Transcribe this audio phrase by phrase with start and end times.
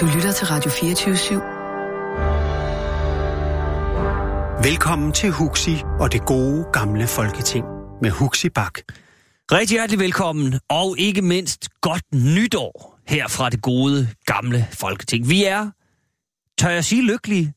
[0.00, 1.34] Du lytter til Radio 24 /7.
[4.68, 7.64] Velkommen til Huxi og det gode gamle folketing
[8.02, 8.78] med Huxi Bak.
[9.52, 15.28] Rigtig hjertelig velkommen, og ikke mindst godt nytår her fra det gode gamle folketing.
[15.28, 15.70] Vi er,
[16.58, 17.52] tør jeg sige, lykkelige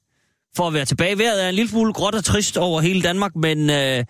[0.55, 1.17] for at være tilbage.
[1.17, 4.05] Vejret er en lille smule gråt og trist over hele Danmark, men øh,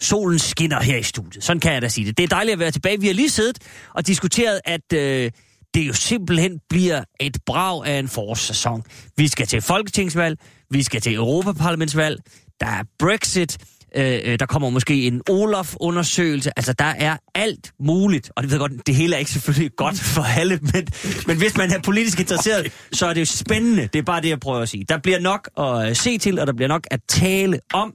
[0.00, 1.44] solen skinner her i studiet.
[1.44, 2.18] Sådan kan jeg da sige det.
[2.18, 3.00] Det er dejligt at være tilbage.
[3.00, 3.58] Vi har lige siddet
[3.94, 5.30] og diskuteret, at øh,
[5.74, 8.82] det jo simpelthen bliver et brag af en forårssæson.
[9.16, 10.38] Vi skal til folketingsvalg,
[10.70, 12.20] vi skal til Europaparlamentsvalg,
[12.60, 13.58] der er Brexit,
[13.96, 16.50] øh, øh der kommer måske en Olaf-undersøgelse.
[16.56, 18.30] Altså, der er alt muligt.
[18.36, 20.88] Og det ved godt, det hele er ikke selvfølgelig godt for alle, men,
[21.26, 22.70] men hvis man er politisk interesseret, okay.
[22.92, 23.88] så er det jo spændende.
[23.92, 24.84] Det er bare det, jeg prøver at sige.
[24.88, 27.94] Der bliver nok at se til, og der bliver nok at tale om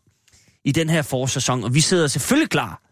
[0.66, 1.64] i den her forårssæson.
[1.64, 2.87] Og vi sidder selvfølgelig klar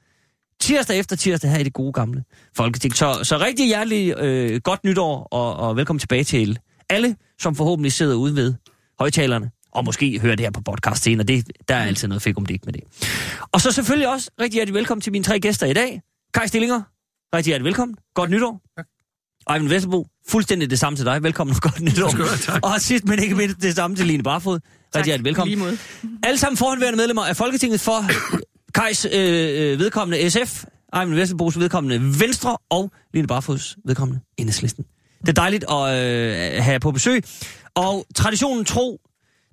[0.61, 2.23] tirsdag efter tirsdag her i det gode gamle
[2.55, 2.95] Folketing.
[2.95, 7.91] Så, så rigtig hjertelig øh, godt nytår, og, og velkommen tilbage til alle, som forhåbentlig
[7.91, 8.53] sidder ude ved
[8.99, 11.27] højtalerne, og måske hører det her på podcast senere.
[11.27, 12.81] Det, der er altid noget fik om det ikke med det.
[13.51, 16.01] Og så selvfølgelig også rigtig hjertelig velkommen til mine tre gæster i dag.
[16.33, 16.81] Kai Stillinger,
[17.35, 17.97] rigtig hjertelig velkommen.
[18.15, 18.61] Godt nytår.
[18.77, 18.85] Tak.
[19.53, 21.23] Eivind Vesterbo, fuldstændig det samme til dig.
[21.23, 22.09] Velkommen og godt nytår.
[22.41, 22.65] Tak.
[22.65, 24.59] Og sidst, men ikke mindst det samme til Line Barfod.
[24.95, 25.79] Rigtig hjertelig velkommen.
[26.23, 28.05] Alle sammen forhåndværende medlemmer af Folketinget for
[28.75, 30.63] Kajs øh, øh vedkommende SF,
[30.95, 34.85] Eivind Vesterbos vedkommende Venstre og Line Barfods vedkommende Enhedslisten.
[35.21, 37.23] Det er dejligt at øh, have på besøg.
[37.75, 38.99] Og traditionen tro,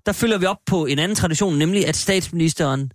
[0.07, 2.93] der følger vi op på en anden tradition, nemlig at statsministeren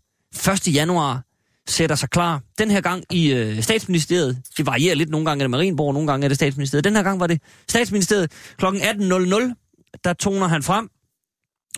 [0.68, 0.74] 1.
[0.76, 1.24] januar
[1.68, 2.42] sætter sig klar.
[2.58, 4.42] Den her gang i øh, statsministeriet.
[4.58, 5.10] Det varierer lidt.
[5.10, 6.84] Nogle gange er det Marienborg, nogle gange er det statsministeriet.
[6.84, 8.32] Den her gang var det statsministeriet.
[8.58, 8.66] Kl.
[8.66, 10.90] 18.00, der toner han frem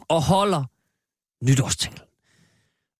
[0.07, 0.63] og holder
[1.45, 2.01] nytårstal.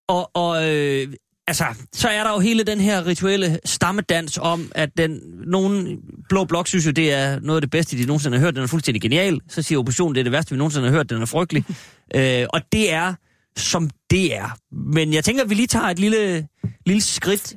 [0.07, 1.13] Og, og øh,
[1.49, 5.99] altså, så er der jo hele den her rituelle stammedans om, at den, nogen
[6.29, 8.55] blå blok synes jo, det er noget af det bedste, de nogensinde har hørt.
[8.55, 9.39] Den er fuldstændig genial.
[9.47, 11.09] Så siger oppositionen, det er det værste, vi nogensinde har hørt.
[11.09, 11.65] Den er frygtelig.
[12.15, 13.13] øh, og det er,
[13.57, 14.57] som det er.
[14.71, 16.47] Men jeg tænker, at vi lige tager et lille,
[16.85, 17.55] lille skridt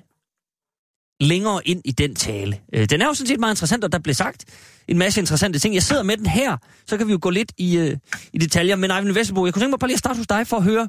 [1.21, 2.61] længere ind i den tale.
[2.75, 4.45] Øh, den er jo sådan set meget interessant, og der blev sagt
[4.89, 5.75] en masse interessante ting.
[5.75, 7.97] Jeg sidder med den her, så kan vi jo gå lidt i, øh,
[8.33, 8.77] i detaljer.
[8.77, 10.63] Men Eivind Vesterbo, jeg kunne tænke mig bare lige at starte hos dig for at
[10.63, 10.89] høre...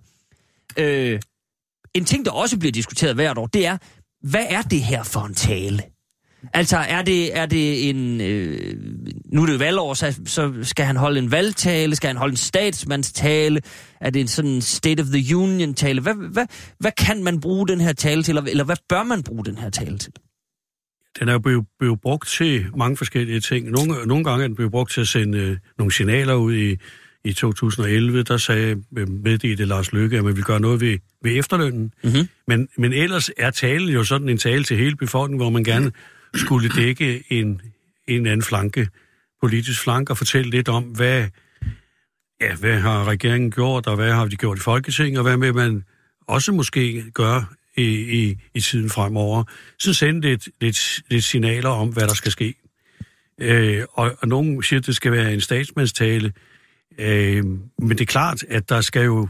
[0.78, 1.20] Øh,
[1.94, 3.78] en ting, der også bliver diskuteret hvert år, det er,
[4.22, 5.84] hvad er det her for en tale?
[6.54, 8.22] Altså, er det, er det en...
[8.22, 8.76] Øh,
[9.26, 12.32] nu er det jo valgår, så, så skal han holde en valgtale, skal han holde
[12.32, 13.62] en statsmandstale,
[14.02, 16.02] er det en sådan State of the Union-tale?
[16.02, 16.46] Hvad, hvad,
[16.80, 19.58] hvad kan man bruge den her tale til, eller, eller hvad bør man bruge den
[19.58, 20.12] her tale til?
[21.20, 23.72] Den er jo blevet, blevet brugt til mange forskellige ting.
[23.72, 26.78] Nogle, nogle gange er den blevet brugt til at sende øh, nogle signaler ud i,
[27.26, 31.38] i 2011, der sagde øh, meddelte Lars Løkke, at man vil gøre noget ved, ved
[31.38, 31.94] efterlønnen.
[32.04, 32.28] Mm-hmm.
[32.48, 35.92] Men, men ellers er talen jo sådan en tale til hele befolkningen, hvor man gerne
[36.36, 37.62] skulle dække en,
[38.08, 38.88] en anden flanke,
[39.42, 41.28] politisk flanke, og fortælle lidt om, hvad,
[42.42, 45.56] ja, hvad har regeringen gjort, og hvad har de gjort i Folketinget, og hvad vil
[45.56, 45.84] man
[46.28, 47.46] også måske gøre
[47.78, 47.84] i,
[48.24, 49.44] i, i tiden fremover.
[49.80, 52.56] Så sende lidt, lidt, lidt signaler om, hvad der skal ske.
[53.42, 56.34] Øh, og, og nogen siger, at det skal være en statsmandstale,
[57.00, 57.46] Øh,
[57.80, 59.28] men det er klart, at der skal jo,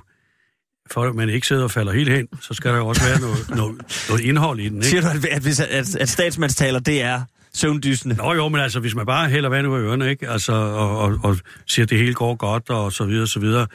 [0.91, 3.19] for at man ikke sidder og falder helt hen, så skal der jo også være
[3.19, 4.78] noget, noget, noget indhold i den.
[4.78, 4.88] Ikke?
[4.88, 7.22] Siger du, at, hvis, at, at statsmandstaler, det er
[7.53, 8.16] søvndysende?
[8.16, 10.29] Nå jo, men altså, hvis man bare hælder vand ud af ørerne, ikke?
[10.29, 11.38] Altså, og, og, og
[11.68, 13.68] siger, at det hele går godt, og så videre, så videre.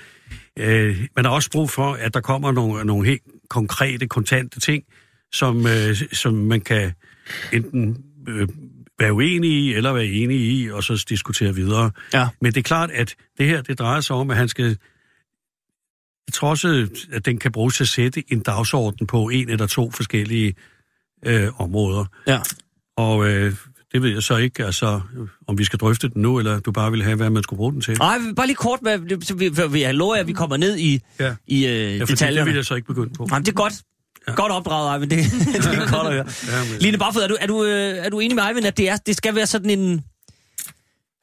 [0.58, 4.84] Øh, man har også brug for, at der kommer nogle, nogle helt konkrete, kontante ting,
[5.32, 6.92] som, øh, som man kan
[7.52, 8.48] enten øh,
[9.00, 11.90] være uenige i, eller være enige i, og så diskutere videre.
[12.14, 12.28] Ja.
[12.40, 14.76] Men det er klart, at det her, det drejer sig om, at han skal...
[16.42, 20.54] Også, at den kan bruges til at sætte en dagsorden på en eller to forskellige
[21.26, 22.04] øh, områder.
[22.26, 22.38] Ja.
[22.96, 23.54] Og øh,
[23.92, 25.00] det ved jeg så ikke, altså,
[25.46, 27.72] om vi skal drøfte den nu, eller du bare vil have, hvad man skulle bruge
[27.72, 27.96] den til.
[27.98, 31.00] Nej, bare lige kort, hvad, så vi, vi, jeg lover, at vi kommer ned i,
[31.20, 31.34] Ja.
[31.46, 32.46] i øh, Ja, for det detaljerne.
[32.50, 33.26] vil jeg så ikke begynde på.
[33.30, 33.74] Jamen, det er godt.
[34.28, 34.34] Ja.
[34.34, 35.10] Godt opdraget, Eivind.
[35.10, 35.18] Det,
[35.64, 36.24] det er godt at høre.
[36.46, 38.88] Ja, Line Barfod, er du, er, du, øh, er du enig med Eivind, at det,
[38.88, 40.04] er, det skal være sådan en...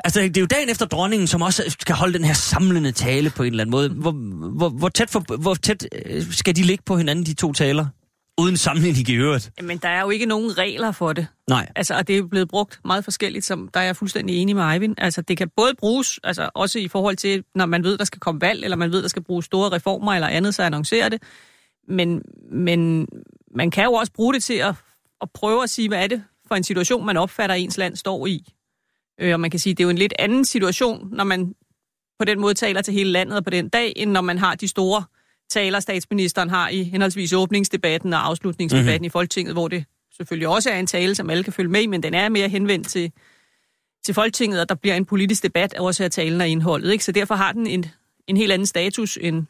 [0.04, 3.30] Altså, det er jo dagen efter dronningen, som også skal holde den her samlende tale
[3.30, 3.90] på en eller anden måde.
[3.90, 4.12] Hvor,
[4.58, 7.86] hvor, hvor, tæt, for, hvor tæt øh, skal de ligge på hinanden, de to taler?
[8.38, 9.52] uden sammenligning i øvrigt.
[9.64, 11.28] Men der er jo ikke nogen regler for det.
[11.50, 11.72] Nej.
[11.76, 14.74] Altså, og det er blevet brugt meget forskelligt, som der er jeg fuldstændig enig med
[14.74, 14.96] Eivind.
[14.98, 18.20] Altså, det kan både bruges, altså også i forhold til, når man ved, der skal
[18.20, 21.24] komme valg, eller man ved, der skal bruges store reformer eller andet, så annoncerer det.
[21.88, 22.22] Men,
[22.52, 23.08] men
[23.52, 24.76] man kan jo også bruge det til at,
[25.22, 28.28] at prøve at sige, hvad er det for en situation, man opfatter, ens land står
[28.28, 28.54] i.
[29.20, 31.56] Øh, og man kan sige, det er jo en lidt anden situation, når man
[32.20, 34.68] på den måde taler til hele landet på den dag, end når man har de
[34.68, 35.04] store
[35.50, 39.06] taler, statsministeren har i henholdsvis åbningsdebatten og afslutningsdebatten mm-hmm.
[39.06, 39.86] i Folketinget, hvor det
[40.18, 42.88] selvfølgelig også er en tale, som alle kan følge med men den er mere henvendt
[42.88, 43.12] til,
[44.06, 46.92] til Folketinget, og der bliver en politisk debat også af talen og indholdet.
[46.92, 47.04] Ikke?
[47.04, 47.86] Så derfor har den en,
[48.28, 49.46] en helt anden status, end,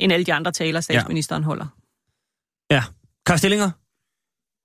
[0.00, 1.46] end alle de andre taler, statsministeren ja.
[1.46, 1.66] holder.
[2.70, 2.84] Ja.
[3.26, 3.70] Karl Stillinger?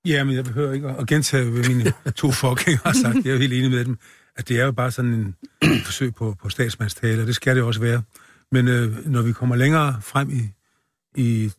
[0.06, 3.26] Ja, men jeg behøver ikke at gentage, hvad mine to forgængere har sagt.
[3.26, 3.98] Jeg er helt enig med dem,
[4.36, 5.36] at det er jo bare sådan en,
[5.84, 8.02] forsøg på, på statsmandstale, og det skal det også være.
[8.52, 10.40] Men øh, når vi kommer længere frem i,
[11.22, 11.50] i,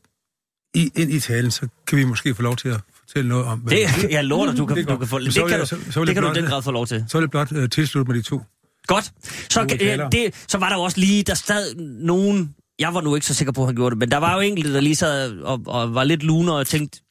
[0.74, 3.60] i, ind i talen, så kan vi måske få lov til at fortælle noget om...
[3.60, 5.60] Hvad Det, jeg lover dig, du kan, Det du kan få, det, så kan jeg-
[5.60, 7.06] du, så- så det kan du blot den have- grad få lov til.
[7.08, 8.42] Så vil jeg blot øh, tilslutte mig de to.
[8.88, 9.12] Godt.
[9.54, 13.16] Så, øh, det, så var der jo også lige, der sad nogen, jeg var nu
[13.16, 14.96] ikke så sikker på, at han gjorde det, men der var jo enkelte, der lige
[14.96, 17.02] sad og, og var lidt luner og tænkte,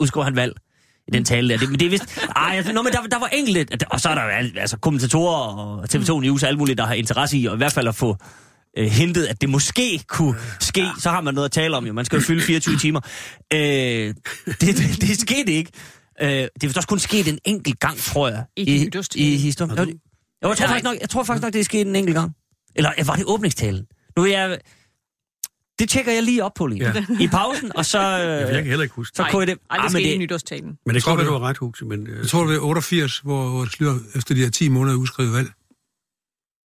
[0.00, 0.56] udskriver han valg
[1.08, 1.58] i den tale der.
[1.58, 2.18] Det, men det er vist...
[2.36, 4.22] Ej, altså, nå, men der, der var enkelte, og så er der
[4.60, 7.72] altså, kommentatorer og TV2 News og alt muligt, der har interesse i, og i hvert
[7.72, 8.16] fald at få
[8.78, 11.92] øh, hentet, at det måske kunne ske, så har man noget at tale om jo.
[11.92, 13.00] Man skal jo fylde 24 timer.
[13.52, 15.70] Øh, det, det, det skete ikke.
[16.22, 19.36] Øh, det er vist også kun sket en enkelt gang, tror jeg, I i, i
[19.36, 19.78] historien.
[19.78, 22.16] Jo, jo, jeg tror, faktisk nok, jeg tror faktisk nok, det er sket en enkelt
[22.16, 22.32] gang.
[22.76, 23.86] Eller var det åbningstalen?
[24.16, 24.58] Nu er jeg...
[25.78, 26.92] Det tjekker jeg lige op på lige.
[26.94, 27.04] Ja.
[27.20, 28.00] I pausen, og så...
[28.08, 29.30] Jeg Øh, kan heller ikke huske så det.
[29.30, 29.58] kunne jeg det...
[29.70, 30.78] Ej, Ah, det men skete i nytårstalen.
[30.86, 32.06] Men det tror, at det- du har ret, Huxi, men...
[32.06, 34.96] øh, Jeg tror, det er 88, hvor, hvor det slutter efter de her 10 måneder
[34.96, 35.48] udskrevet valg.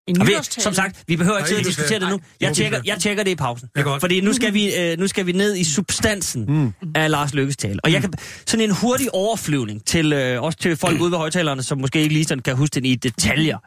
[0.10, 2.20] I Og vi, som sagt, vi behøver ikke sidde og ikke diskutere det nu.
[2.42, 3.70] Jeg tjekker, jeg tjekker det i pausen.
[3.76, 4.00] Det godt.
[4.02, 6.74] Fordi nu skal vi, øh, nu skal vi ned i substansen mm.
[6.96, 7.80] af Lars Lykkes tale.
[7.84, 8.14] Og jeg kan,
[8.48, 12.14] sådan en hurtig overflyvning til, øh, også til folk ude ved højtalerne, som måske ikke
[12.14, 13.58] lige sådan kan huske den i detaljer.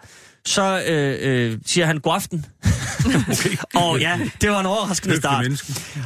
[0.46, 2.46] Så øh, øh, siger han god aften.
[3.06, 3.56] Okay.
[3.86, 5.46] Og ja, det var en overraskende start.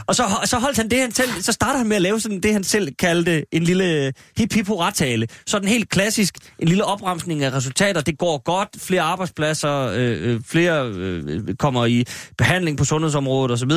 [0.07, 2.41] Og så, så holdt han det, han selv, så starter han med at lave sådan
[2.41, 7.45] det, han selv kaldte en lille hip hip tale Sådan helt klassisk, en lille opremsning
[7.45, 8.01] af resultater.
[8.01, 12.05] Det går godt, flere arbejdspladser, øh, øh, flere øh, kommer i
[12.39, 13.71] behandling på sundhedsområdet osv.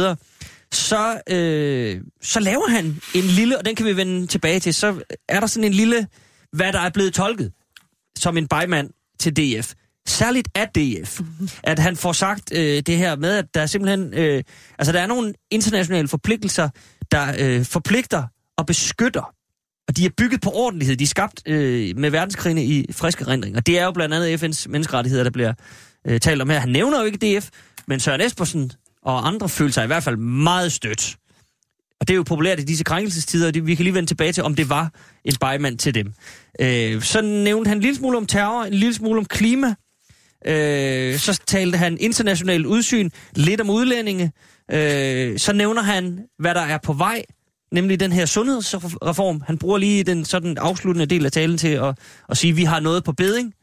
[0.71, 4.95] Så, øh, så laver han en lille, og den kan vi vende tilbage til, så
[5.29, 6.07] er der sådan en lille,
[6.51, 7.51] hvad der er blevet tolket
[8.17, 8.89] som en bejmand
[9.19, 9.73] til DF.
[10.07, 11.21] Særligt af DF.
[11.63, 14.13] At han får sagt øh, det her med, at der er simpelthen...
[14.13, 14.43] Øh,
[14.79, 16.69] altså, der er nogle internationale forpligtelser,
[17.11, 18.23] der øh, forpligter
[18.57, 19.33] og beskytter.
[19.87, 20.95] Og de er bygget på ordentlighed.
[20.95, 23.55] De er skabt øh, med verdenskrigene i friske erindring.
[23.55, 25.53] Og det er jo blandt andet FN's menneskerettigheder, der bliver
[26.07, 26.59] øh, talt om her.
[26.59, 27.49] Han nævner jo ikke DF,
[27.87, 28.71] men Søren Espersen
[29.01, 31.17] og andre føler sig i hvert fald meget stødt.
[31.99, 34.31] Og det er jo populært i disse krænkelsestider, og det, vi kan lige vende tilbage
[34.31, 34.91] til, om det var
[35.25, 36.13] en bejmand til dem.
[36.61, 39.75] Øh, så nævnte han en lille smule om terror, en lille smule om klima.
[40.45, 44.31] Øh, så talte han internationalt udsyn, lidt om udlændinge.
[44.71, 47.23] Øh, så nævner han, hvad der er på vej,
[47.71, 49.41] nemlig den her sundhedsreform.
[49.45, 51.97] Han bruger lige den sådan afsluttende del af talen til at,
[52.29, 53.53] at sige, at vi har noget på beding.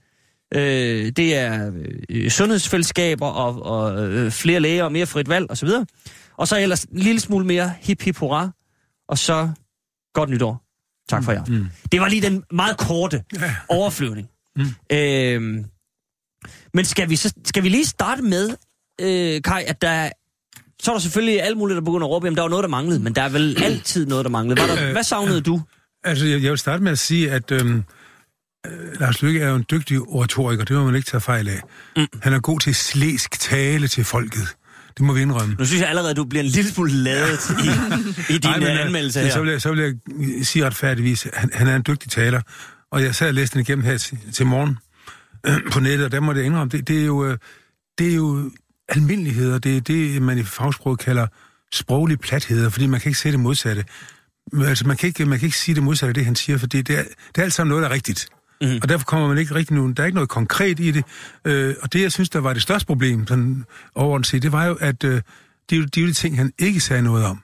[0.54, 1.72] Øh, det er
[2.10, 5.68] øh, sundhedsfællesskaber og, og øh, flere læger og mere frit valg osv.
[6.36, 8.50] Og så ellers en lille smule mere hip hip hurra,
[9.08, 9.50] og så
[10.14, 10.64] godt nytår.
[11.08, 11.44] Tak for jer.
[11.48, 11.66] Mm.
[11.92, 13.24] Det var lige den meget korte
[13.68, 14.28] overflyvning.
[14.56, 14.66] Mm.
[14.92, 15.64] Øhm,
[16.74, 18.56] men skal vi, så, skal vi lige starte med,
[19.00, 20.10] øh, Kai, at der
[20.82, 22.68] så er der selvfølgelig alt muligt, der begynder at råbe, jamen der var noget, der
[22.68, 24.60] manglede, men der er vel altid noget, der manglede.
[24.60, 25.62] Var der, hvad savnede du?
[26.04, 27.84] Altså, jeg, jeg vil starte med at sige, at øhm,
[28.66, 31.60] øh, Lars Lykke er jo en dygtig oratoriker, det må man ikke tage fejl af.
[31.96, 32.06] Mm.
[32.22, 34.56] Han er god til slæsk tale til folket.
[34.96, 35.56] Det må vi indrømme.
[35.58, 37.68] Nu synes jeg allerede, at du bliver en lille smule ladet i,
[38.34, 39.32] i din Ej, men, øh, anmeldelse men her.
[39.32, 39.94] Så vil, jeg, så vil jeg
[40.46, 42.40] sige retfærdigvis, at han, han er en dygtig taler.
[42.92, 44.76] Og jeg sad og læste den igennem her til, til morgen øh,
[45.72, 47.38] på nettet, og der må det indrømme, det, det, er jo, øh,
[47.98, 48.50] det er jo
[48.88, 49.58] almindeligheder.
[49.58, 51.26] Det er det, man i fagsproget kalder
[51.72, 53.84] sproglige platheder, fordi man kan ikke se det modsatte.
[54.66, 56.66] Altså, man kan ikke, man kan ikke sige det modsatte af det, han siger, for
[56.66, 58.28] det, det, er, det er alt sammen noget, der er rigtigt.
[58.60, 58.78] Mm.
[58.82, 61.04] Og derfor kommer man ikke rigtig nogen, der er ikke noget konkret i det.
[61.44, 64.64] Øh, og det, jeg synes, der var det største problem, sådan overordnet set, det var
[64.64, 65.22] jo, at øh,
[65.70, 67.40] det er jo de, er jo de ting, han ikke sagde noget om.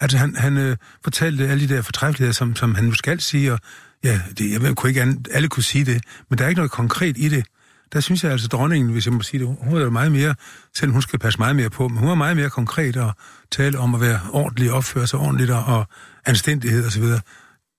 [0.00, 3.52] Altså, han, han øh, fortalte alle de der fortræffeligheder, som, som han nu skal sige,
[3.52, 3.58] og
[4.04, 6.58] ja, det, jeg ved, kunne ikke andet, alle kunne sige det, men der er ikke
[6.58, 7.44] noget konkret i det.
[7.92, 10.34] Der synes jeg altså, dronningen, hvis jeg må sige det, hun er meget mere,
[10.76, 13.12] selvom hun skal passe meget mere på, men hun er meget mere konkret og
[13.50, 15.88] tale om at være ordentlig, opføre sig ordentligt og, og
[16.26, 17.04] anstændighed osv.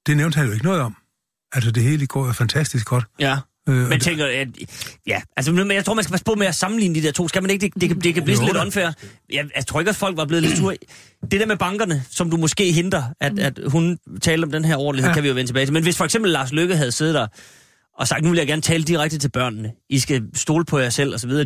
[0.08, 0.96] Det nævnte han jo ikke noget om.
[1.52, 3.06] Altså, det hele går jo fantastisk godt.
[3.20, 3.38] Ja.
[3.70, 4.48] Øh, Men tænker, at,
[5.08, 7.28] ja, altså, men jeg tror, man skal passe på med at sammenligne de der to.
[7.28, 7.66] Skal man ikke?
[7.66, 8.92] Det, det, kan, det kan blive Jo lidt unfair.
[9.34, 10.76] Jeg, jeg tror ikke, at folk var blevet lidt sure.
[11.32, 14.76] Det der med bankerne, som du måske hindrer, at, at hun talte om den her
[14.76, 15.10] ordentlighed, ja.
[15.10, 15.14] Ja.
[15.14, 15.74] kan vi jo vende tilbage til.
[15.74, 17.28] Men hvis for eksempel Lars Løkke havde siddet der
[18.00, 19.72] og sagt, nu vil jeg gerne tale direkte til børnene.
[19.90, 21.46] I skal stole på jer selv, og så videre.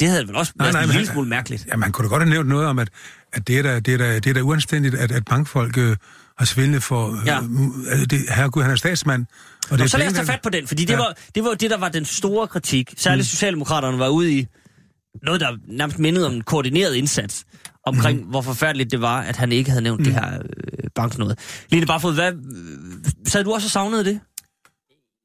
[0.00, 1.66] Det havde vel også Nej, været nej, en lille smule mærkeligt.
[1.70, 2.88] Ja, man kunne da godt have nævnt noget om, at,
[3.32, 5.96] at det, er da, det, er da, det er da uanstændigt, at, at bankfolk øh,
[6.38, 7.22] har svindlet for...
[7.26, 7.40] Ja.
[7.40, 9.26] Øh, øh, det, herregud, han er statsmand.
[9.70, 10.98] Og Nå, det så lad os tage fat på den, fordi det, Ja.
[10.98, 12.94] var, det var det, der var den store kritik.
[12.96, 13.28] Særligt mm.
[13.28, 14.46] Socialdemokraterne var ude i
[15.22, 17.44] noget, der nærmest mindede om en koordineret indsats
[17.86, 18.26] omkring, mm.
[18.26, 20.04] hvor forfærdeligt det var, at han ikke havde nævnt mm.
[20.04, 21.38] det her øh, banknået.
[21.70, 22.32] Line Barfod, hvad,
[23.28, 24.20] sad du også og savnede det?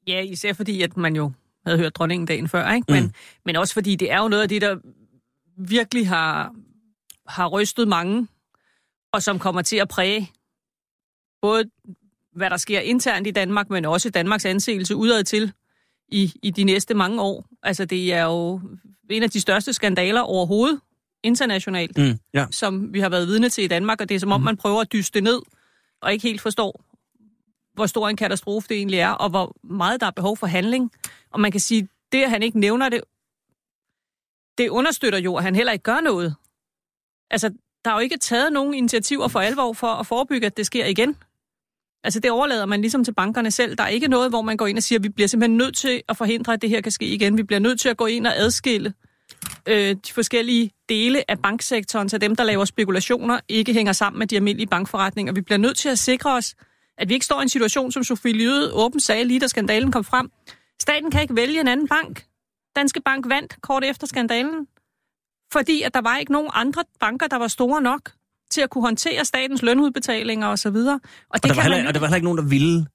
[0.08, 1.31] Ja, især fordi, at man jo
[1.65, 2.91] havde hørt dronningen dagen før, ikke?
[2.91, 3.08] Men, Mm.
[3.08, 3.13] mm.
[3.46, 4.75] men også fordi, det er jo noget af det, der
[5.58, 6.51] virkelig har,
[7.27, 8.27] har rystet mange,
[9.13, 10.31] og som kommer til at præge
[11.41, 11.63] både,
[12.36, 15.54] hvad der sker internt i Danmark, men også Danmarks anseelse udad til
[16.08, 17.46] i, i de næste mange år.
[17.64, 18.62] Altså, det er jo
[19.10, 20.80] en af de største skandaler overhovedet
[21.24, 22.04] internationalt, mm.
[22.04, 22.20] Mm.
[22.34, 22.46] Ja.
[22.52, 24.82] som vi har været vidne til i Danmark, og det er som om, man prøver
[24.82, 25.40] at dyste ned,
[26.02, 26.84] og ikke helt forstår,
[27.74, 30.92] hvor stor en katastrofe det egentlig er, og hvor meget der er behov for handling.
[31.32, 33.02] Og man kan sige, det at han ikke nævner det,
[34.58, 36.36] det understøtter jo, at han heller ikke gør noget.
[37.32, 37.54] Altså,
[37.86, 40.86] der er jo ikke taget nogen initiativer for alvor for at forebygge, at det sker
[40.86, 41.16] igen.
[42.03, 43.77] Altså, det overlader man ligesom til bankerne selv.
[43.77, 45.77] Der er ikke noget, hvor man går ind og siger, at vi bliver simpelthen nødt
[45.77, 47.38] til at forhindre, at det her kan ske igen.
[47.38, 48.94] Vi bliver nødt til at gå ind og adskille
[49.68, 54.27] øh, de forskellige dele af banksektoren, så dem, der laver spekulationer, ikke hænger sammen med
[54.27, 55.34] de almindelige bankforretninger.
[55.34, 56.56] Vi bliver nødt til at sikre os,
[56.98, 59.91] at vi ikke står i en situation, som Sofie Lyde åbent sagde lige da skandalen
[59.91, 60.32] kom frem.
[60.82, 62.25] Staten kan ikke vælge en anden bank.
[62.75, 64.68] Danske Bank vandt kort efter skandalen,
[65.53, 68.12] fordi at der var ikke nogen andre banker, der var store nok
[68.51, 70.68] til at kunne håndtere statens lønudbetalinger osv.
[70.68, 72.25] Og, og, Og, det der var kan heller, man jo og der var heller ikke
[72.25, 72.86] nogen, der ville.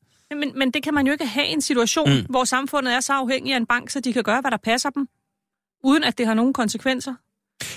[0.40, 2.26] men, men det kan man jo ikke have i en situation, Mm.
[2.30, 4.90] hvor samfundet er så afhængig af en bank, så de kan gøre, hvad der passer
[4.90, 5.06] dem,
[5.84, 7.14] uden at det har nogen konsekvenser.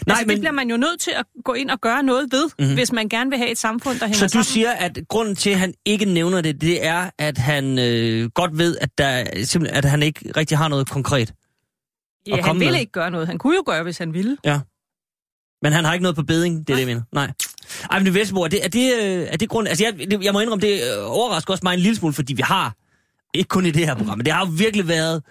[0.08, 2.32] Nej, altså, men, det bliver man jo nødt til at gå ind og gøre noget
[2.32, 2.68] ved, Mhm.
[2.68, 2.74] mm.
[2.74, 4.44] hvis man gerne vil have et samfund, der hænger så du sammen.
[4.44, 8.58] siger, at grunden til, at han ikke nævner det, det er, at han øh, godt
[8.58, 11.34] ved, at, der, simpelthen, at han ikke rigtig har noget konkret.
[12.28, 12.80] ja, han ville med.
[12.80, 13.28] ikke gøre noget.
[13.28, 14.38] Han kunne jo gøre, hvis han ville.
[15.62, 17.02] Men han har ikke noget på beding, det er det, jeg mener.
[17.12, 17.32] Nej.
[17.92, 19.68] Ej, men det Vestbo, er det, er det, øh, er det grund...
[19.68, 22.34] Altså, jeg, det, jeg må indrømme, det øh, overrasker også mig en lille smule, fordi
[22.34, 22.76] vi har,
[23.34, 25.24] ikke kun i det her program, men det har jo virkelig været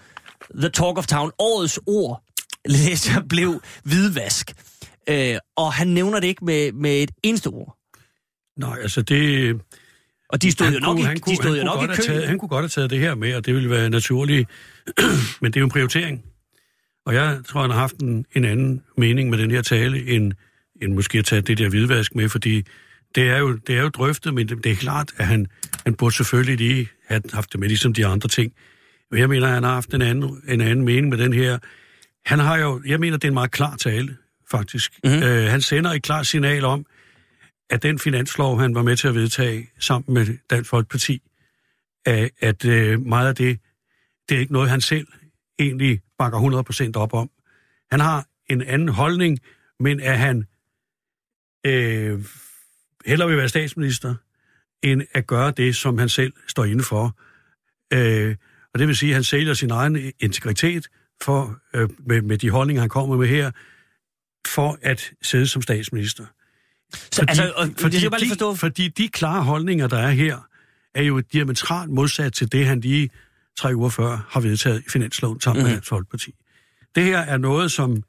[0.55, 2.23] The Talk of Town, årets ord,
[2.65, 4.53] læste jeg, blev hvidvask.
[5.09, 7.77] Øh, og han nævner det ikke med, med et eneste ord.
[8.57, 9.61] Nej, altså det...
[10.29, 12.03] Og de stod jo nok, i, han de stod jo han nok kunne i kø.
[12.03, 14.49] taget, Han kunne godt have taget det her med, og det ville være naturligt.
[15.41, 16.25] Men det er jo en prioritering.
[17.07, 20.33] Og jeg tror, han har haft en, en anden mening med den her tale, end,
[20.83, 22.65] end måske at tage det der hvidvask med, fordi
[23.15, 25.47] det er jo, det er jo drøftet, men det, det er klart, at han,
[25.85, 28.53] han burde selvfølgelig lige have haft det med, ligesom de andre ting.
[29.11, 31.59] Men jeg mener, at han har haft en anden, en anden mening med den her.
[32.27, 34.17] Han har jo, jeg mener, det er en meget klar tale,
[34.51, 34.93] faktisk.
[35.05, 35.13] Mhm.
[35.13, 35.29] Mm-hmm.
[35.29, 36.87] Øh, han sender et klart signal om,
[37.71, 41.23] at den finanslov, han var med til at vedtage sammen med Dansk Folkeparti,
[42.07, 43.59] at, at øh, meget af det,
[44.29, 45.07] det er ikke noget, han selv
[45.59, 46.65] egentlig bakker
[46.97, 47.31] 100% op om.
[47.91, 49.39] Han har en anden holdning,
[49.81, 50.45] men at han
[51.65, 52.25] øh,
[53.07, 54.15] hellere vil være statsminister,
[54.83, 57.19] end at gøre det, som han selv står inde for.
[57.93, 58.37] Øh,
[58.75, 60.89] og det vil sige, at han sælger sin egen integritet
[61.23, 63.51] for, øh, med, med de holdninger, han kommer med her,
[64.47, 66.25] for at sidde som statsminister.
[67.13, 68.53] Så, altså, og, fordi, jeg bare lige forstå.
[68.53, 70.49] De, fordi de klare holdninger, der er her,
[70.95, 73.11] er jo diametralt modsat til det, han lige
[73.59, 75.67] tre uger før har vedtaget i finansloven sammen mm-hmm.
[75.67, 75.77] med Mhm.
[75.77, 76.35] Dansk Folkeparti.
[76.95, 78.03] Det her er noget, som,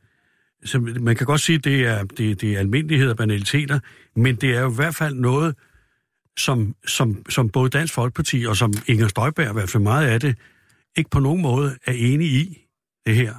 [0.67, 3.79] som man kan godt sige, det er, det, det er almindelighed og banaliteter,
[4.15, 5.55] men det er jo i hvert fald noget,
[6.39, 10.19] som, som, som både Dansk Folkeparti og som Inger Støjberg, i hvert fald meget af
[10.19, 10.35] det,
[10.97, 12.57] ikke på nogen måde er enige i
[13.05, 13.33] det her.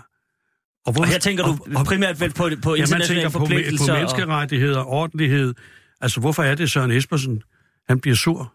[0.93, 3.93] hvor, Og her tænker du primært vel på, på Ja, internationale tænker på, på forpligtelser.
[3.93, 5.55] og- menneskerettigheder, ordentlighed.
[6.01, 7.43] Altså, hvorfor er det Søren Espersen,
[7.89, 8.55] han bliver sur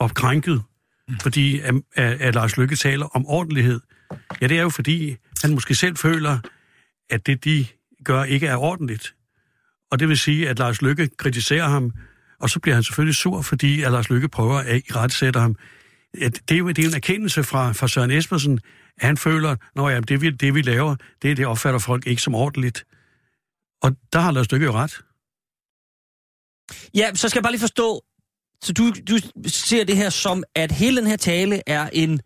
[0.00, 0.62] og krænket,
[1.22, 3.80] fordi at, at, at Lars Lykke taler om ordentlighed?
[4.40, 6.38] Ja, det er jo fordi, han måske selv føler,
[7.10, 7.66] at det, de
[8.04, 9.14] gør, ikke er ordentligt.
[9.90, 11.92] Og det vil sige, at Lars Lykke kritiserer ham,
[12.40, 14.76] og så bliver han selvfølgelig sur, fordi at Lars Lykke prøver at
[15.36, 15.56] i ham.
[16.14, 18.60] Det er, jo, det er en erkendelse fra, fra Søren Espersen,
[18.96, 22.34] at han føler, at det vi, det, vi laver, det, det opfatter folk ikke som
[22.34, 22.84] ordentligt.
[23.82, 25.00] Og der har Lars Lykke jo ret.
[26.94, 28.04] Ja, så skal jeg bare lige forstå,
[28.62, 32.20] så du, du ser det her som, at hele den her tale er en,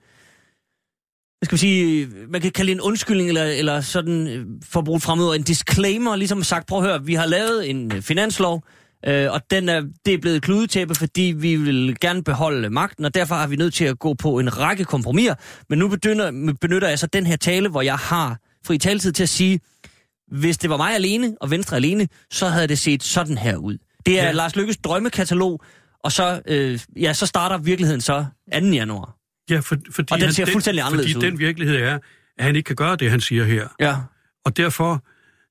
[1.45, 4.85] skal man sige, man kan kalde det en undskyldning, eller, eller sådan, øh, for at
[4.85, 8.65] bruge fremmedord, en disclaimer, ligesom sagt, prøv at høre, vi har lavet en øh, finanslov,
[9.07, 13.15] Øh, og den er, det er blevet kludetæppe, fordi vi vil gerne beholde magten, og
[13.15, 15.35] derfor er vi nødt til at gå på en række kompromiser.
[15.69, 19.23] Men nu benytter, benytter jeg så den her tale, hvor jeg har fri taletid til
[19.23, 19.61] at sige,
[20.33, 23.79] hvis det var mig alene og Venstre alene, så havde det set sådan her ud.
[24.07, 24.25] Det er.
[24.25, 24.33] Ja.
[24.33, 25.61] Lars Lykkes drømmekatalog,
[26.05, 28.59] og så, øh, ja, så starter virkeligheden så 2.
[28.59, 29.16] januar.
[29.51, 31.31] Ja, for, fordi Og den han- ser fuldstændig anderledes Fordi ud.
[31.31, 31.99] den virkelighed er,
[32.39, 33.69] at han ikke kan gøre det, han siger her.
[33.81, 33.97] Ja.
[34.45, 35.05] Og derfor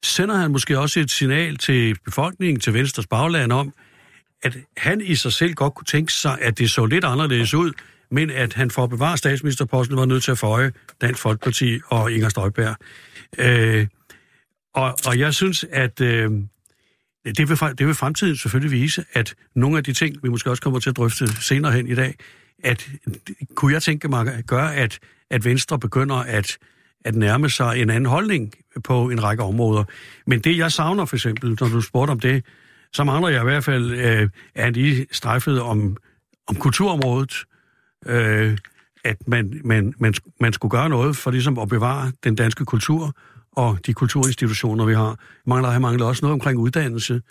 [0.05, 3.73] sender han måske også et signal til befolkningen, til Venstres bagland om,
[4.43, 7.71] at han i sig selv godt kunne tænke sig, at det så lidt anderledes ud,
[8.11, 10.71] men at han for at bevare statsministerposten var nødt til at føje
[11.01, 12.75] Dansk Folkeparti og Inger Støjberg.
[13.37, 13.87] Øh,
[14.75, 16.29] og, og jeg synes, at øh,
[17.25, 20.61] det, vil, det vil fremtiden selvfølgelig vise, at nogle af de ting, vi måske også
[20.61, 22.15] kommer til at drøfte senere hen i dag,
[22.63, 22.89] at
[23.55, 26.57] kunne jeg tænke mig at gøre, at, at Venstre begynder at,
[27.05, 29.83] at nærme sig en anden holdning på en række områder.
[30.27, 32.45] Men det, jeg savner for eksempel, når du spurgte om det,
[32.93, 35.97] så mangler jeg i hvert fald, øh, at I strejfede om,
[36.47, 37.33] om kulturområdet,
[38.05, 38.57] øh,
[39.03, 43.15] at man, man, man, man skulle gøre noget for ligesom at bevare den danske kultur
[43.51, 45.19] og de kulturinstitutioner, vi har.
[45.45, 47.21] Mangler, jeg mangler også noget omkring uddannelse.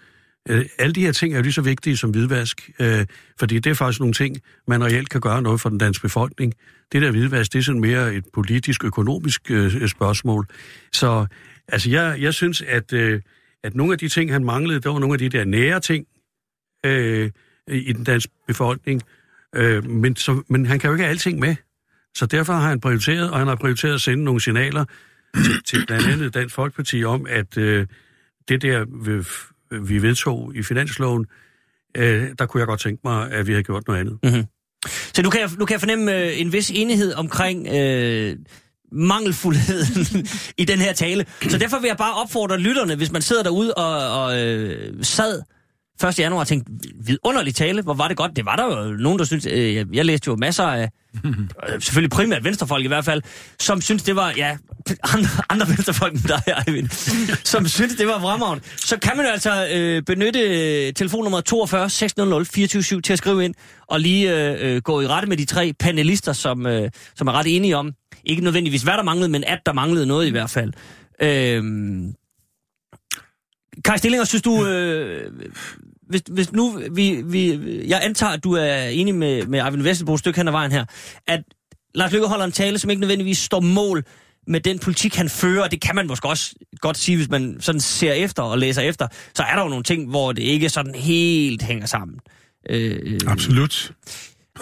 [0.49, 3.07] Øh, alle de her ting er jo lige så vigtige som hvidvask, øh,
[3.39, 4.37] fordi det er faktisk nogle ting,
[4.69, 6.55] man reelt kan gøre noget for den danske befolkning.
[6.93, 10.47] Det der hvidvask, det er sådan mere et politisk, økonomisk øh, spørgsmål.
[10.93, 11.27] Så
[11.69, 13.21] altså, jeg, jeg synes, at, øh,
[13.63, 16.07] at nogle af de ting, han manglede, det var nogle af de der nære ting
[16.87, 17.31] øh,
[17.69, 19.03] i den danske befolkning.
[19.55, 21.57] Øh, men, så, men han kan jo ikke have alting med.
[22.15, 24.85] Så derfor har han prioriteret, og han har prioriteret at sende nogle signaler
[25.45, 27.87] til, til blandt andet Dansk Folkeparti om, at øh,
[28.49, 29.25] det der, øh,
[29.75, 31.27] Øh, vi, vedtog i finansloven,
[31.97, 34.19] øh, der kunne jeg godt tænke mig, at vi havde gjort noget andet.
[34.23, 34.45] Mm-hmm.
[34.87, 38.37] Så nu kan jeg, nu kan jeg fornemme øh, en vis enighed omkring øh,
[38.93, 40.27] mangelfuldheden
[40.63, 41.27] i den her tale.
[41.49, 45.43] Så derfor vil jeg bare opfordre lytterne, hvis man sidder derude og, og øh, sad
[46.03, 46.19] 1.
[46.19, 46.73] januar tænkte,
[47.05, 48.37] vidunderlig tale, hvor var det godt.
[48.37, 50.91] Det var der jo nogen, der synes, øh, jeg, jeg læste jo masser af,
[51.25, 53.23] øh, selvfølgelig primært venstrefolk i hvert fald,
[53.61, 54.57] som synes det var, ja,
[55.03, 56.89] andre, andre venstrefolk end dig, Eivind,
[57.53, 58.65] som synes det var fremragende.
[58.77, 63.45] Så kan man jo altså øh, benytte øh, telefonnummer 42 600 24 til at skrive
[63.45, 63.55] ind,
[63.87, 67.33] og lige øh, øh, gå i rette med de tre panelister, som, øh, som er
[67.33, 67.93] ret enige om,
[68.25, 70.73] ikke nødvendigvis hvad der manglede, men at der manglede noget i hvert fald.
[71.23, 71.63] Øh,
[73.85, 75.33] Kai Stillinger, synes du, øh,
[76.09, 80.15] hvis, hvis nu vi, vi, jeg antager, at du er enig med, med Eivind Vesselbo
[80.15, 80.85] et stykke hen ad vejen her,
[81.27, 81.41] at
[81.95, 84.05] Lars Løkke holder en tale, som ikke nødvendigvis står mål
[84.47, 87.81] med den politik, han fører, det kan man måske også godt sige, hvis man sådan
[87.81, 90.95] ser efter og læser efter, så er der jo nogle ting, hvor det ikke sådan
[90.95, 92.19] helt hænger sammen.
[92.71, 93.93] Øh, Absolut.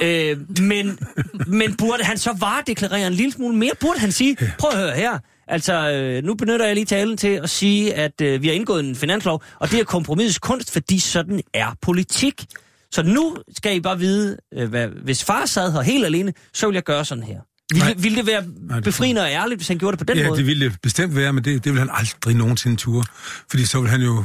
[0.02, 0.98] Øh, men,
[1.46, 3.72] men burde han så varedeklarere en lille smule mere?
[3.80, 7.28] Burde han sige, prøv at høre her, altså øh, nu benytter jeg lige talen til
[7.42, 10.98] at sige, at øh, vi har indgået en finanslov, og det er kompromisets kunst, fordi
[10.98, 12.44] sådan er politik.
[12.92, 16.66] Så nu skal I bare vide, øh, hvad, hvis far sad her helt alene, så
[16.66, 17.38] vil jeg gøre sådan her.
[17.72, 17.94] Ville, Nej.
[17.98, 20.28] ville det være Nej, det- befriende og ærligt, hvis han gjorde det på den Ja,
[20.28, 20.38] måde?
[20.38, 23.04] det ville det bestemt være, men det, det vil han aldrig nogensinde ture.
[23.50, 24.24] Fordi så vil han jo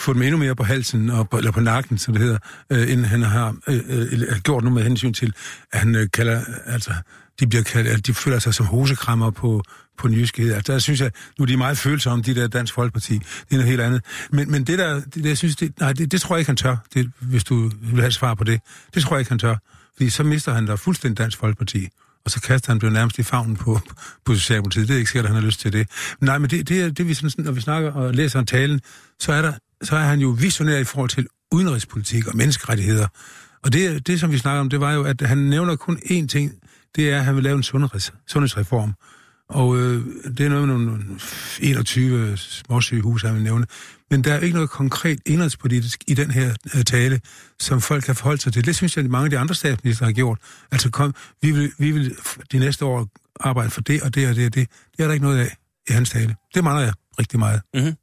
[0.00, 2.38] få dem endnu mere på halsen, og på, eller på nakken, som det hedder,
[2.70, 5.32] øh, end han har øh, øh, gjort nu med hensyn til,
[5.72, 6.90] at han øh, kalder, altså,
[7.40, 9.62] de, bliver kaldt, altså, de føler sig som hosekrammer på,
[9.98, 10.52] på nyskhed.
[10.52, 13.14] Altså, der synes jeg, nu er de meget følsomme, de der Dansk Folkeparti.
[13.14, 14.02] Det er noget helt andet.
[14.30, 16.56] Men, men det der, det, jeg synes, det, nej, det, det tror jeg ikke, han
[16.56, 18.60] tør, det, hvis du vil have svar på det.
[18.94, 19.56] Det tror jeg ikke, han tør.
[19.96, 21.88] Fordi så mister han da fuldstændig Dansk Folkeparti
[22.28, 23.80] og så kaster han blev nærmest i favnen på,
[24.24, 24.88] på Socialdemokratiet.
[24.88, 25.88] Det er ikke sikkert, at han har lyst til det.
[26.20, 28.46] Men nej, men det, det er det, vi sådan, når vi snakker og læser om
[28.46, 28.80] talen,
[29.18, 33.06] så er, der, så er han jo visionær i forhold til udenrigspolitik og menneskerettigheder.
[33.64, 36.26] Og det, det, som vi snakker om, det var jo, at han nævner kun én
[36.26, 36.52] ting,
[36.96, 38.94] det er, at han vil lave en sundheds, sundhedsreform.
[39.48, 40.04] Og øh,
[40.38, 41.04] det er noget med nogle
[41.60, 43.66] 21 småsygehus, han vil nævne.
[44.10, 47.20] Men der er ikke noget konkret indrigspolitisk i den her øh, tale,
[47.60, 48.66] som folk kan forholde sig til.
[48.66, 50.38] Det synes jeg, at mange af de andre statsminister har gjort.
[50.72, 52.16] Altså kom, vi vil, vi vil
[52.52, 53.08] de næste år
[53.40, 54.68] arbejde for det og det og det og det.
[54.96, 55.56] Det er der ikke noget af
[55.88, 56.36] i hans tale.
[56.54, 57.60] Det mangler jeg rigtig meget.
[57.74, 57.94] Mhm.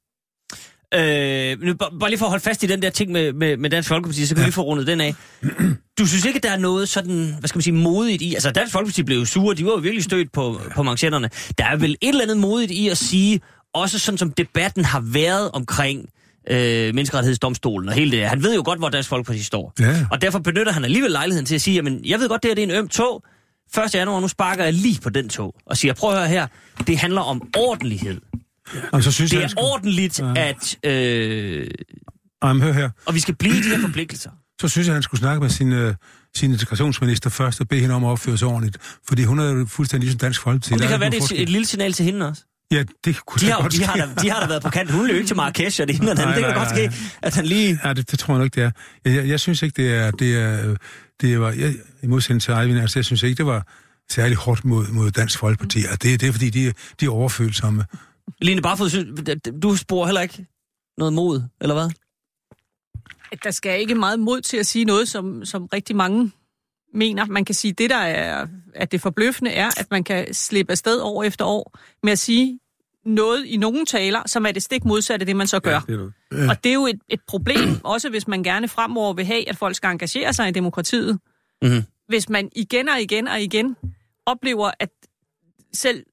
[0.93, 3.69] Øh, nu, bare lige for at holde fast i den der ting med, med, med
[3.69, 4.47] Dansk Folkeparti, så kan ja.
[4.47, 5.15] vi få rundet den af.
[5.99, 8.33] Du synes ikke, der er noget sådan, hvad skal man sige, modigt i?
[8.33, 11.29] Altså, Dansk Folkeparti blev jo sure, de var jo virkelig stødt på, på manchetterne.
[11.57, 13.41] Der er vel et eller andet modigt i at sige,
[13.73, 16.09] også sådan som debatten har været omkring
[16.49, 18.29] øh, menneskerettighedsdomstolen og hele det.
[18.29, 19.73] Han ved jo godt, hvor Dansk Folkeparti står.
[19.79, 20.05] Ja.
[20.11, 22.55] Og derfor benytter han alligevel lejligheden til at sige, jamen, jeg ved godt, det her
[22.55, 23.23] det er en øm tog.
[23.85, 23.95] 1.
[23.95, 25.55] januar, nu sparker jeg lige på den tog.
[25.65, 26.47] Og siger, prøv at høre her,
[26.87, 28.21] det handler om ordentlighed.
[28.91, 30.77] Og så synes Det jeg, er skulle- ordentligt, at...
[30.83, 31.67] Øh,
[32.43, 32.89] Jamen, hør her.
[33.05, 34.29] og vi skal blive i de her forpligtelser.
[34.61, 35.93] Så synes jeg, han skulle snakke med sin, øh,
[36.35, 38.77] sin integrationsminister først og bede hende om at opføre sig ordentligt.
[39.07, 40.73] Fordi hun er jo fuldstændig ligesom Dansk Folkeparti.
[40.73, 42.43] Om det kan være, det er et, et lille signal til hende også.
[42.71, 44.91] Ja, det kunne De har, godt de, har da, de har da været på kant.
[44.91, 46.35] Hun løb ikke til Marrakesh, og det ene og det andet.
[46.35, 47.79] Det kan nej, godt ske, at han lige...
[47.83, 48.71] Ja, det, det tror jeg nok, det er.
[49.05, 50.11] Jeg, jeg, jeg synes ikke, det er...
[50.11, 50.75] Det er,
[51.21, 51.73] det var, jeg,
[52.03, 53.67] I modsætning til Eivind, altså, jeg synes ikke, det var
[54.11, 55.83] særlig hårdt mod, mod Dansk Folkeparti.
[55.91, 57.85] Og det, det er, fordi de, de er overfølsomme.
[58.41, 60.45] Line Barfod, du spor heller ikke
[60.97, 61.89] noget mod, eller hvad?
[63.43, 66.31] der skal ikke meget mod til at sige noget, som, som rigtig mange
[66.93, 67.25] mener.
[67.25, 71.01] Man kan sige, det der er, at det forbløffende er, at man kan slippe afsted
[71.01, 72.59] år efter år med at sige
[73.05, 75.71] noget i nogle taler, som er det stik modsatte af det, man så gør.
[75.71, 76.49] Ja, det er noget.
[76.49, 79.57] Og det er jo et, et problem, også hvis man gerne fremover vil have, at
[79.57, 81.19] folk skal engagere sig i demokratiet.
[81.61, 81.83] Mhm.
[82.07, 83.75] Hvis man igen og igen og igen
[84.25, 84.89] oplever, at
[85.73, 86.05] selv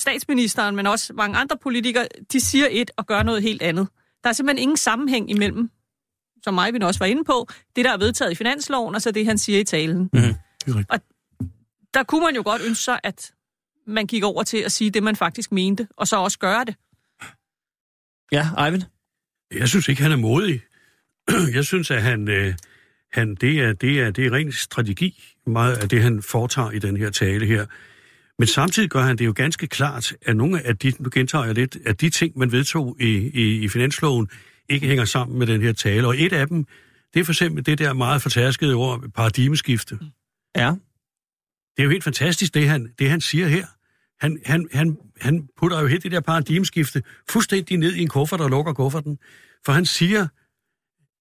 [0.00, 3.88] statsministeren, men også mange andre politikere, de siger et og gør noget helt andet.
[4.22, 5.70] Der er simpelthen ingen sammenhæng imellem,
[6.42, 9.10] som mig vi også var inde på, det der er vedtaget i finansloven, og så
[9.10, 10.08] det, han siger i talen.
[10.12, 11.02] Det er rigtigt.
[11.94, 13.32] Der kunne man jo godt ønske sig, at
[13.86, 16.74] man gik over til at sige det, man faktisk mente, og så også gøre det.
[18.32, 18.82] Ja, Eivind?
[19.54, 20.60] Jeg synes ikke, han er modig.
[21.56, 22.54] Jeg synes, at han, øh,
[23.12, 26.78] han det, er, det, er, det er ren strategi, meget af det, han foretager i
[26.78, 27.66] den her tale her.
[28.38, 31.54] Men samtidig gør han det jo ganske klart, at nogle af de, nu gentager jeg
[31.54, 34.28] lidt, at de ting, man vedtog i, i, i finansloven,
[34.68, 36.06] ikke hænger sammen med den her tale.
[36.06, 36.66] Og et af dem,
[37.14, 39.98] det er for eksempel det der meget fortærskede ord, paradigmeskifte.
[40.56, 40.74] Ja.
[41.76, 43.66] Det er jo helt fantastisk, det han, det han siger her.
[44.20, 48.40] Han, han, han, han putter jo helt det der paradigmeskifte fuldstændig ned i en kuffert
[48.40, 49.18] og lukker kufferten.
[49.66, 50.28] For han siger,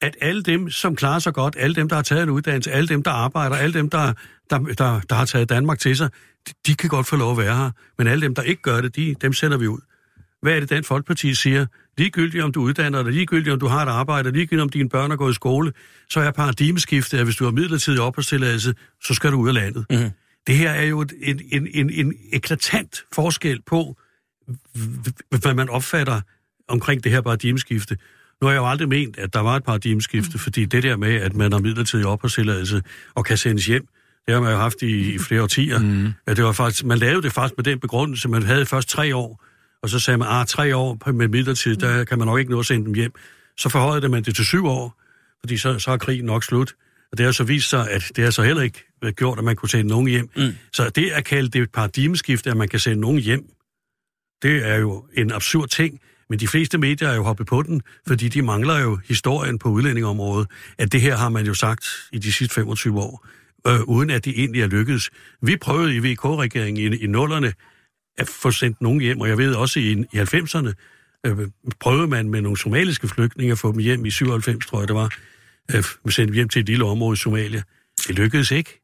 [0.04, 2.88] at alle dem, som klarer sig godt, alle dem, der har taget en uddannelse, alle
[2.88, 4.14] dem, der arbejder, alle dem, der,
[4.50, 6.10] der, der, der har taget Danmark til sig,
[6.48, 7.72] de, de kan godt få lov at være her.
[7.98, 9.80] Men alle dem, der ikke gør det, de, dem sender vi ud.
[10.42, 11.66] Hvad er det, Dansk Folkeparti siger?
[11.98, 15.12] Ligegyldigt om du uddanner dig, ligegyldigt om du har et arbejde, ligegyldigt om dine børn
[15.12, 15.74] er gået i skole,
[16.10, 19.86] så er paradigmeskiftet, at hvis du har midlertidig opholdstilladelse, så skal du ud af landet.
[19.90, 20.10] Mhm.
[20.48, 23.98] Det her er jo et- en, en, en, en eklatant forskel på,
[25.30, 26.22] hvad man opfatter
[26.68, 27.98] omkring det her paradigmeskifte.
[28.44, 31.16] Nu har jeg jo aldrig ment, at der var et paradigmeskifte, fordi det der med,
[31.16, 32.82] at man har midlertidig opholdstilladelse
[33.16, 33.88] og kan sendes hjem,
[34.26, 35.80] det har man jo haft i, i flere årtier.
[35.80, 36.14] Mm.
[36.28, 39.44] Det var faktisk, man lavede det faktisk med den begrundelse, man havde først tre år,
[39.84, 42.60] og så sagde man, ah, tre år med midlertid, der kan man nok ikke nå
[42.60, 43.12] at sende dem hjem.
[43.58, 45.02] Så forhøjede man det til syv år,
[45.40, 46.74] fordi så, så er krigen nok slut.
[47.12, 48.84] Og det har så vist sig, at det har så heller ikke
[49.16, 50.30] gjort, at man kunne sende nogen hjem.
[50.36, 50.54] Mm.
[50.74, 53.46] Så det at kalde det et paradigmeskifte, at man kan sende nogen hjem,
[54.42, 56.00] det er jo en absurd ting.
[56.30, 59.70] Men de fleste medier er jo hoppet på den, fordi de mangler jo historien på
[59.70, 63.28] udlændingområdet, at det her har man jo sagt i de sidste 25 år,
[63.68, 65.10] øh, uden at det egentlig er lykkedes.
[65.42, 67.54] Vi prøvede i VK-regeringen i, i nullerne
[68.18, 70.74] at få sendt nogen hjem, og jeg ved også i, i 90'erne
[71.26, 71.48] øh,
[71.80, 74.96] prøvede man med nogle somaliske flygtninge at få dem hjem i 97, tror jeg det
[74.96, 75.16] var,
[75.76, 77.64] øh, sendt hjem til et lille område i Somalia.
[78.08, 78.80] Det lykkedes ikke.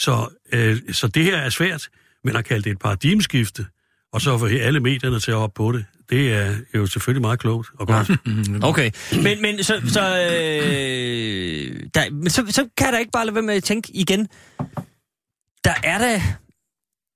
[0.00, 1.88] Så, øh, så det her er svært,
[2.24, 3.66] men at kalde det et paradigmeskifte,
[4.12, 7.38] og så få alle medierne til at op på det, det er jo selvfølgelig meget
[7.38, 8.10] klogt og godt.
[8.70, 8.90] Okay,
[9.22, 13.44] men, men, så, så, øh, der, men så, så kan der ikke bare lade være
[13.44, 14.28] med at tænke igen,
[15.64, 16.20] der er der,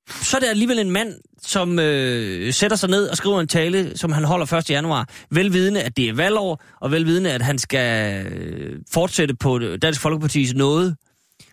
[0.08, 3.98] så er der alligevel en mand, som øh, sætter sig ned og skriver en tale,
[3.98, 4.70] som han holder 1.
[4.70, 10.00] januar, velvidende, at det er valgår, og velvidende, at han skal øh, fortsætte på Dansk
[10.00, 10.96] Folkepartis nåde,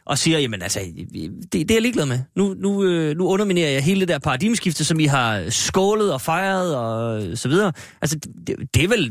[0.06, 0.80] og siger, jamen altså,
[1.13, 2.19] det, det er jeg ligeglad med.
[2.36, 6.21] Nu, nu, øh, nu underminerer jeg hele det der paradigmeskifte, som I har skålet og
[6.21, 7.73] fejret og så videre.
[8.02, 9.08] Altså, det, det er vel,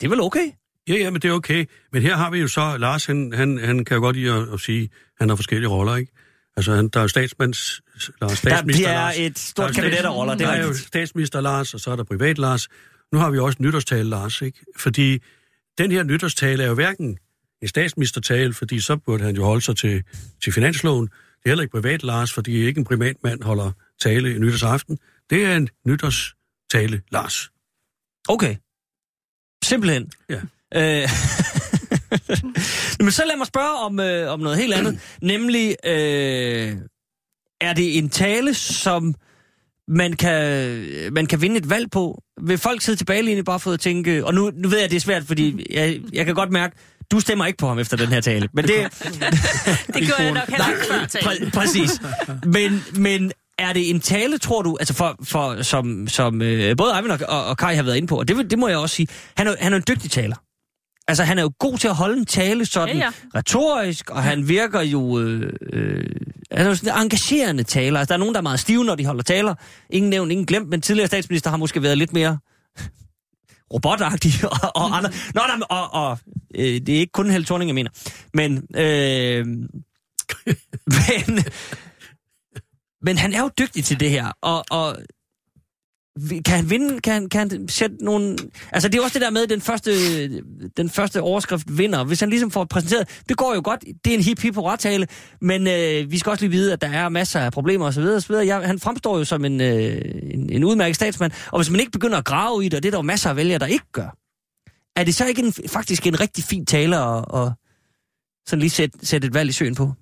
[0.00, 0.46] det er vel okay?
[0.88, 1.64] Ja, ja, men det er okay.
[1.92, 4.48] Men her har vi jo så, Lars, han, han, han kan jo godt lide at,
[4.54, 6.12] at sige, at han har forskellige roller, ikke?
[6.56, 7.80] Altså, han, der er jo statsmands...
[8.20, 9.18] Lars, Der, statsminister det er Lars.
[9.18, 11.80] et stort Der er kabinet af roller, det Der er er jo statsminister Lars, og
[11.80, 12.68] så er der privat Lars.
[13.12, 14.58] Nu har vi også nytårstale Lars, ikke?
[14.76, 15.18] Fordi
[15.78, 17.18] den her nytårstale er jo hverken
[17.62, 20.02] en statsministertale, fordi så burde han jo holde sig til,
[20.42, 21.06] til finansloven.
[21.06, 24.98] Det er heller ikke privat Lars, fordi ikke en privat mand holder tale i nytårsaften.
[25.30, 27.50] Det er en nytårstale Lars.
[28.28, 28.56] Okay.
[29.64, 30.12] Simpelthen.
[30.28, 30.40] Ja.
[30.74, 31.08] Øh,
[33.04, 35.00] Men så lad mig spørge om, øh, om noget helt andet.
[35.22, 36.76] Nemlig, øh,
[37.60, 39.14] er det en tale, som
[39.88, 42.22] man kan, man kan vinde et valg på?
[42.42, 44.26] Vil folk sidde tilbage lige bare for at tænke...
[44.26, 46.76] Og nu, nu ved jeg, at det er svært, fordi jeg, jeg kan godt mærke,
[47.12, 48.48] du stemmer ikke på ham efter den her tale.
[48.54, 48.74] Men det,
[49.94, 51.48] Det gjorde jeg nok heller ikke før talen.
[51.48, 52.00] Præ- præcis.
[52.44, 56.92] Men, men er det en tale, tror du, altså for, for, som, som øh, både
[56.96, 58.96] Eivind og, og, og Kai har været inde på, og det, det må jeg også
[58.96, 60.36] sige, han er, han er en dygtig taler.
[61.08, 63.12] Altså, han er jo god til at holde en tale sådan Ja, ja, ja.
[63.34, 63.38] ja.
[63.38, 65.18] retorisk, og han virker jo...
[65.18, 66.04] Øh, øh,
[66.52, 67.98] han er jo sådan en engagerende taler.
[67.98, 69.54] Altså, der er nogen, der er meget stive, når de holder taler.
[69.90, 72.38] Ingen nævnt, ingen glemt, men tidligere statsminister har måske været lidt mere
[73.74, 75.10] robotagtig og, og andre.
[75.34, 76.18] Nå, nej, og, og
[76.54, 77.90] øh, det er ikke kun Helle Thorning, jeg mener.
[78.34, 79.46] Men, øh,
[80.98, 81.44] men,
[83.02, 84.96] men han er jo dygtig til det her, og, og
[86.44, 87.00] kan han vinde?
[87.00, 88.36] Kan han, kan han sætte nogle...
[88.72, 89.90] Altså, det er også det der med, den første,
[90.76, 92.04] den første overskrift vinder.
[92.04, 93.22] Hvis han ligesom får præsenteret...
[93.28, 93.84] Det går jo godt.
[94.04, 95.06] Det er en hip hip tale
[95.40, 98.02] men øh, vi skal også lige vide, at der er masser af problemer osv.
[98.02, 98.32] osv.
[98.32, 101.32] Jeg, han fremstår jo som en, øh, en, en udmærket statsmand.
[101.52, 103.30] Og hvis man ikke begynder at grave i det, og det er der jo masser
[103.30, 104.16] af vælgere, der ikke gør,
[104.96, 107.52] er det så ikke en, faktisk en rigtig fin tale at, at
[108.46, 109.92] sådan lige sætte, sætte et valg i søen på?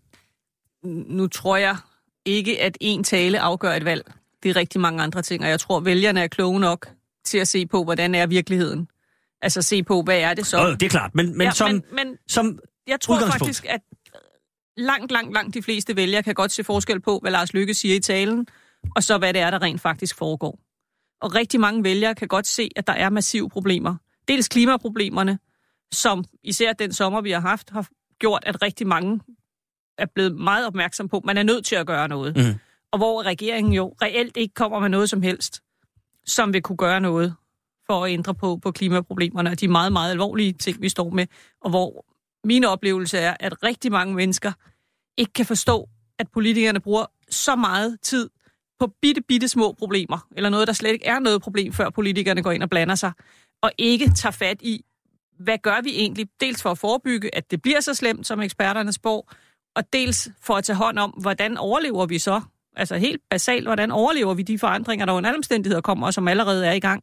[0.87, 1.77] nu tror jeg
[2.25, 4.13] ikke, at en tale afgør et valg.
[4.43, 6.89] Det er rigtig mange andre ting, og jeg tror, vælgerne er kloge nok
[7.25, 8.89] til at se på, hvordan er virkeligheden.
[9.43, 10.51] Altså se på, hvad er det så?
[10.51, 10.77] Så...
[10.81, 13.81] Det er klart, men, men, ja, som, men, men som jeg tror faktisk, at
[14.77, 17.95] langt, langt, langt de fleste vælgere kan godt se forskel på, hvad Lars Lykke siger
[17.95, 18.47] i talen,
[18.97, 20.59] og så hvad det er, der rent faktisk foregår.
[21.21, 23.95] Og rigtig mange vælgere kan godt se, at der er massive problemer.
[24.29, 25.39] Dels klimaproblemerne,
[25.93, 29.21] som især den sommer, vi har haft, har gjort, at rigtig mange
[29.99, 32.37] er blevet meget opmærksom på, at man er nødt til at gøre noget.
[32.37, 32.55] Mhm.
[32.93, 35.63] Og hvor regeringen jo reelt ikke kommer med noget som helst,
[36.27, 37.35] som vil kunne gøre noget
[37.87, 41.27] for at ændre på, på klimaproblemerne og de meget, meget alvorlige ting, vi står med.
[41.61, 42.05] Og hvor
[42.45, 44.53] min oplevelse er, at rigtig mange mennesker
[45.17, 48.31] ikke kan forstå, at politikerne bruger så meget tid
[48.81, 52.43] på bitte, bitte små problemer, eller noget, der slet ikke er noget problem, før politikerne
[52.43, 53.13] går ind og blander sig,
[53.63, 54.85] og ikke tager fat i,
[55.39, 58.93] hvad gør vi egentlig, dels for at forebygge, at det bliver så slemt, som eksperterne
[58.93, 59.33] spår,
[59.77, 62.41] og dels for at tage hånd om, hvordan overlever vi så?
[62.77, 66.29] Altså helt basalt, hvordan overlever vi de forandringer, der under alle omstændigheder kommer, og som
[66.29, 67.03] allerede er i gang?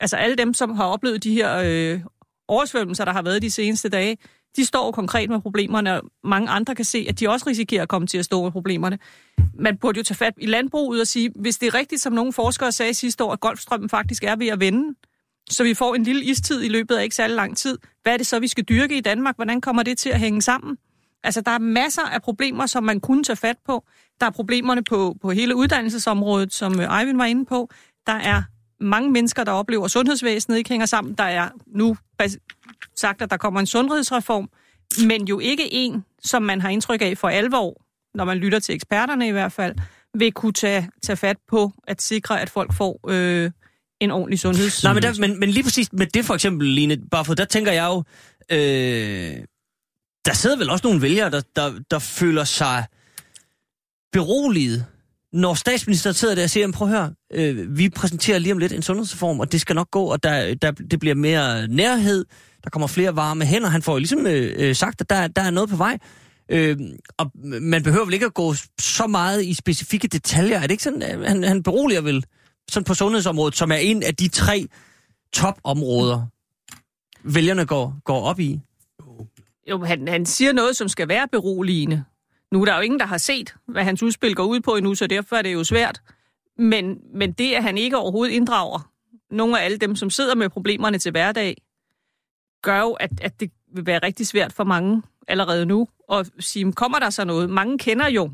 [0.00, 2.00] Altså alle dem, som har oplevet de her øh,
[2.48, 4.16] oversvømmelser, der har været de seneste dage,
[4.56, 7.88] de står konkret med problemerne, og mange andre kan se, at de også risikerer at
[7.88, 8.98] komme til at stå med problemerne.
[9.58, 12.32] Man burde jo tage fat i landbruget og sige, hvis det er rigtigt, som nogle
[12.32, 14.94] forskere sagde sidste år, at Golfstrømmen faktisk er ved at vende,
[15.50, 17.78] så vi får en lille istid i løbet af ikke særlig lang tid.
[18.02, 19.36] Hvad er det så, vi skal dyrke i Danmark?
[19.36, 20.78] Hvordan kommer det til at hænge sammen?
[21.24, 23.84] Altså, der er masser af problemer, som man kunne tage fat på.
[24.20, 27.70] Der er problemerne på, på hele uddannelsesområdet, som øh, Eivind var inde på.
[28.06, 28.42] Der er
[28.80, 31.14] mange mennesker, der oplever, at sundhedsvæsenet ikke hænger sammen.
[31.14, 31.96] Der er nu
[32.96, 34.48] sagt, at der kommer en sundhedsreform,
[35.06, 37.82] men jo ikke en, som man har indtryk af for alvor,
[38.14, 39.74] når man lytter til eksperterne i hvert fald,
[40.14, 43.50] vil kunne tage, tage fat på at sikre, at folk får øh,
[44.00, 44.84] en ordentlig sundheds...
[44.84, 47.72] Nej, men, der, men, men lige præcis med det for eksempel, Line, bare der tænker
[47.72, 48.02] jeg jo,
[48.56, 49.44] øh,
[50.24, 52.84] der sidder vel også nogle vælgere, der, der, der føler sig
[54.12, 54.86] beroliget,
[55.32, 58.72] når statsministeren sidder der og siger, prøv at høre, øh, vi præsenterer lige om lidt
[58.72, 62.24] en sundhedsreform, og det skal nok gå, og der, der, det bliver mere nærhed,
[62.64, 63.68] der kommer flere varme hænder.
[63.68, 65.98] Han får jo ligesom øh, øh, sagt, at der, der er noget på vej.
[66.48, 66.76] Øh,
[67.18, 70.56] og man behøver vel ikke at gå så meget i specifikke detaljer.
[70.56, 72.24] Er det ikke sådan, at han, han beroliger vel
[72.68, 74.66] sådan på sundhedsområdet, som er en af de tre
[75.32, 76.26] topområder,
[77.24, 78.60] vælgerne går, går op i?
[79.70, 82.04] Jo, han, han siger noget, som skal være beroligende.
[82.52, 84.94] Nu er der jo ingen, der har set, hvad hans udspil går ud på endnu,
[84.94, 86.02] så derfor er det jo svært.
[86.58, 88.90] Men, men det, at han ikke overhovedet inddrager
[89.30, 91.62] nogle af alle dem, som sidder med problemerne til hverdag,
[92.62, 96.72] gør jo, at, at det vil være rigtig svært for mange allerede nu at sige,
[96.72, 97.50] kommer der så noget?
[97.50, 98.30] Mange kender jo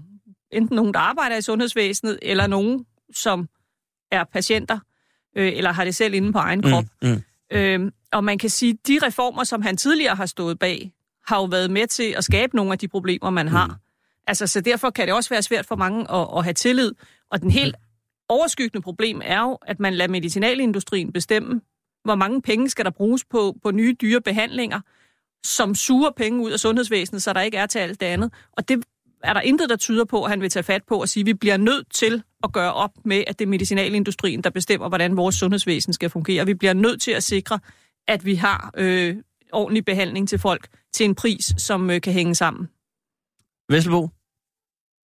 [0.51, 3.49] enten nogen, der arbejder i sundhedsvæsenet, eller nogen, som
[4.11, 4.79] er patienter,
[5.37, 6.85] øh, eller har det selv inde på egen krop.
[7.03, 7.23] Mm, mm.
[7.51, 10.93] Øhm, og man kan sige, de reformer, som han tidligere har stået bag,
[11.31, 13.79] har jo været med til at skabe nogle af de problemer, man har.
[14.27, 16.93] Altså, så derfor kan det også være svært for mange at, at have tillid.
[17.31, 17.77] Og den helt
[18.29, 21.61] overskyggende problem er jo, at man lader medicinalindustrien bestemme,
[22.05, 24.81] hvor mange penge skal der bruges på, på nye dyre behandlinger,
[25.45, 28.33] som suger penge ud af sundhedsvæsenet, så der ikke er til alt det andet.
[28.53, 28.85] Og det
[29.23, 31.27] er der intet, der tyder på, at han vil tage fat på og sige, at
[31.27, 35.17] vi bliver nødt til at gøre op med, at det er medicinalindustrien, der bestemmer, hvordan
[35.17, 36.47] vores sundhedsvæsen skal fungere.
[36.47, 37.59] Vi bliver nødt til at sikre,
[38.09, 39.17] at vi har øh,
[39.53, 42.69] ordentlig behandling til folk til en pris, som øh, kan hænge sammen.
[43.69, 44.09] Vesselbo?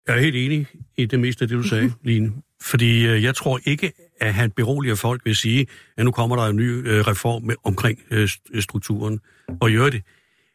[0.07, 2.33] Jeg er helt enig i det meste af det, du sagde, Line.
[2.62, 6.37] Fordi øh, jeg tror ikke, at han beroliger folk ved at sige, at nu kommer
[6.37, 9.20] der en ny øh, reform med, omkring øh, st- strukturen.
[9.61, 10.02] Og gør det,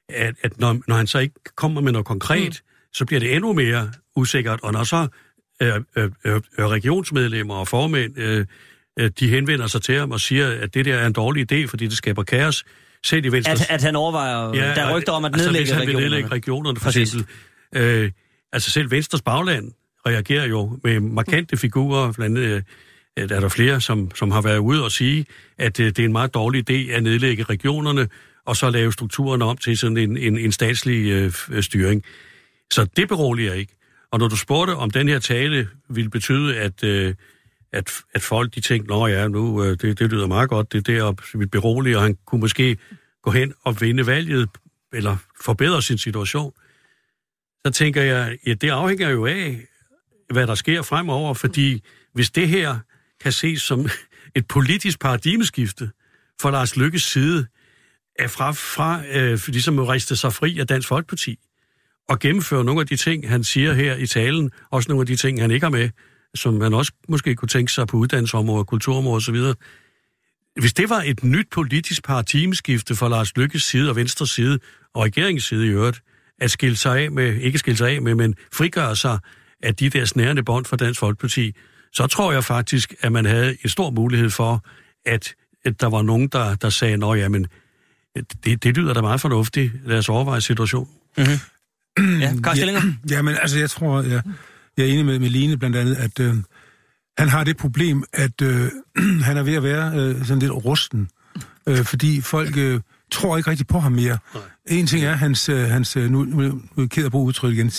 [0.10, 2.90] at, at når, når han så ikke kommer med noget konkret, mm.
[2.94, 4.60] så bliver det endnu mere usikkert.
[4.64, 5.08] Og når så
[5.62, 8.46] øh, øh, øh, regionsmedlemmer og formænd, øh,
[9.00, 11.66] øh, de henvender sig til ham og siger, at det der er en dårlig idé,
[11.66, 12.66] fordi det skaber kaos,
[13.08, 13.52] selv i Venstre...
[13.52, 15.88] At, at han overvejer, ja, der er rygter om at altså, nedlægge hvis han vil
[15.88, 16.10] regionerne.
[16.10, 17.14] nedlægge regionerne, for Præcis.
[17.14, 17.36] eksempel.
[17.76, 18.12] Øh,
[18.54, 19.72] altså selv Venstres bagland
[20.08, 22.64] reagerer jo med markante figurer, blandt andet
[23.18, 25.26] øh, er der flere, som, som har været ude og sige,
[25.58, 28.08] at øh, det er en meget dårlig idé at nedlægge regionerne,
[28.46, 32.04] og så lave strukturerne om til sådan en, en, en statslig øh, f- styring.
[32.72, 33.74] Så det beroliger ikke.
[34.12, 37.14] Og når du spurgte, om den her tale ville betyde, at, øh,
[37.72, 40.88] at, at folk de tænkte, nå ja, nu, øh, det, det lyder meget godt, det
[40.88, 42.78] der, og vi beroliger, og han kunne måske
[43.24, 44.50] gå hen og vinde valget,
[44.94, 46.54] eller forbedre sin situation,
[47.66, 49.62] så tænker jeg, ja, det afhænger jo af,
[50.30, 52.80] hvad der sker fremover, fordi hvis det her
[53.22, 53.88] kan ses som
[54.36, 55.92] et politisk paradigmeskifte
[56.42, 57.48] for Lars Lykkes side,
[58.20, 61.40] er fra, fra øh, ligesom at riste sig fri af Dansk Folkeparti
[62.10, 65.16] og gennemføre nogle af de ting, han siger her i talen, også nogle af de
[65.16, 65.90] ting, han ikke har med,
[66.36, 69.54] som man også måske kunne tænke sig på uddannelsesområdet, kulturområdet osv.
[70.60, 74.60] Hvis det var et nyt politisk paradigmeskifte for Lars Lykkes side og Venstres side,
[74.94, 76.02] og regeringens side i øvrigt,
[76.40, 79.20] at skille sig af med, ikke skille sig af med, men frigøre sig
[79.64, 81.54] af de der snærende bånd for Dansk Folkeparti,
[81.94, 84.66] så tror jeg faktisk, at man havde en stor mulighed for,
[85.06, 85.34] at,
[85.66, 87.48] at der var nogen, der, der sagde, nå jamen,
[88.44, 90.94] det, det lyder da meget fornuftigt, lad os overveje situationen.
[91.18, 92.20] Mm-hmm.
[92.20, 92.82] ja, Karl Stillinger?
[93.10, 94.22] Ja, jamen, altså, jeg tror, jeg,
[94.78, 96.36] jeg er enig med, med Line blandt andet, at øh,
[97.18, 98.72] han har det problem, at øh,
[99.28, 101.10] han er ved at være øh, sådan lidt rusten,
[101.68, 104.18] øh, fordi folk øh, tror ikke rigtig på ham mere.
[104.34, 104.44] Nej.
[104.68, 107.54] En ting er hans, øh, hans øh, nu, nu, er jeg ked at bruge udtryk
[107.54, 107.72] igen,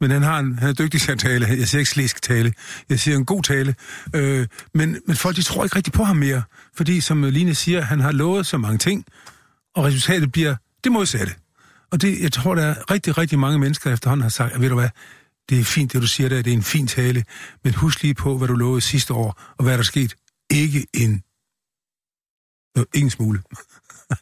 [0.00, 1.46] men han, har en, han er dygtig til at tale.
[1.46, 2.52] Jeg siger ikke slæsk tale.
[2.88, 3.74] Jeg siger en god tale.
[4.14, 6.42] Øh, men, men folk, de tror ikke rigtig på ham mere.
[6.76, 9.04] Fordi, som Line siger, han har lovet så mange ting,
[9.74, 11.34] og resultatet bliver det modsatte.
[11.92, 14.68] Og det, jeg tror, der er rigtig, rigtig mange mennesker efterhånden har sagt, at ved
[14.68, 14.88] du hvad,
[15.50, 17.24] det er fint, det du siger der, det er en fin tale,
[17.64, 20.14] men husk lige på, hvad du lovede sidste år, og hvad der er sket.
[20.50, 21.22] Ikke en...
[22.78, 23.42] Øh, ingen smule.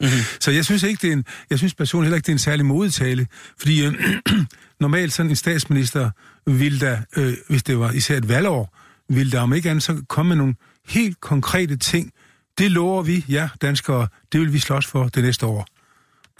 [0.00, 0.09] Mm-hmm.
[0.40, 2.38] Så jeg synes ikke, det er en, jeg synes personligt heller ikke, det er en
[2.38, 3.26] særlig modetale,
[3.59, 3.94] fordi øh,
[4.80, 6.11] normalt sådan en statsminister
[6.46, 8.76] ville da, øh, hvis det var især et valgår,
[9.09, 10.54] ville der om ikke andet så komme med nogle
[10.88, 12.12] helt konkrete ting.
[12.59, 15.66] Det lover vi, ja, danskere, det vil vi slås for det næste år.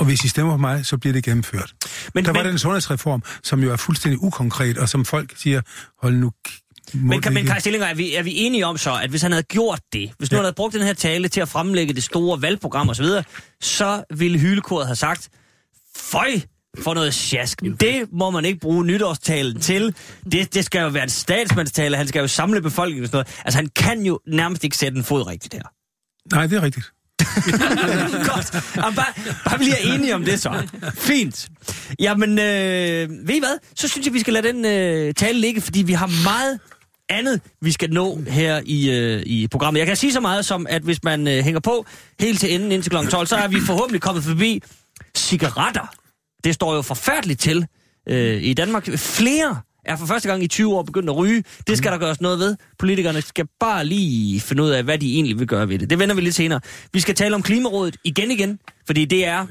[0.01, 1.73] Og hvis I stemmer på mig, så bliver det gennemført.
[2.15, 5.61] Men, der var men, den sundhedsreform, som jo er fuldstændig ukonkret, og som folk siger,
[6.03, 6.33] hold nu
[6.95, 9.33] men, kan, men Kaj Stillinger, er vi, er vi enige om så, at hvis han
[9.33, 10.39] havde gjort det, hvis nu ja.
[10.39, 13.23] han havde brugt den her tale til at fremlægge det store valgprogram osv., så,
[13.61, 15.29] så ville hylekoret have sagt,
[15.97, 16.41] føj,
[16.83, 17.63] for noget sjask.
[17.81, 19.95] Det må man ikke bruge nytårstalen til.
[20.33, 23.41] Det, det skal jo være en statsmandstale, han skal jo samle befolkningen og sådan noget.
[23.45, 25.63] Altså, han kan jo nærmest ikke sætte en fod rigtigt her.
[26.35, 26.93] Nej, det er rigtigt.
[28.35, 28.77] Godt.
[28.77, 29.13] Jamen, bare,
[29.45, 30.69] bare vi lige er enige om det så.
[30.95, 31.49] Fint.
[32.01, 33.59] Jamen, øh, ved I hvad?
[33.77, 36.59] Så synes jeg, vi skal lade den øh, tale ligge, fordi vi har meget
[37.09, 39.79] andet, vi skal nå her i, øh, i programmet.
[39.79, 41.87] Jeg kan sige så meget som, at hvis man øh, hænger på
[42.21, 43.07] helt til enden indtil kl.
[43.11, 44.63] 12, så er vi forhåbentlig kommet forbi
[45.17, 45.95] cigaretter.
[46.45, 47.67] Det står jo forfærdeligt til
[48.09, 48.89] øh, i Danmark.
[48.97, 51.45] Flere er for første gang i 20 år begyndt at ryge.
[51.67, 52.57] Det skal der gøres noget ved.
[52.79, 55.91] Politikerne skal bare lige finde ud af, hvad de egentlig vil gøre ved det.
[55.91, 56.61] Det vender vi lidt senere.
[56.93, 59.47] Vi skal tale om Klimarådet igen igen, fordi det er...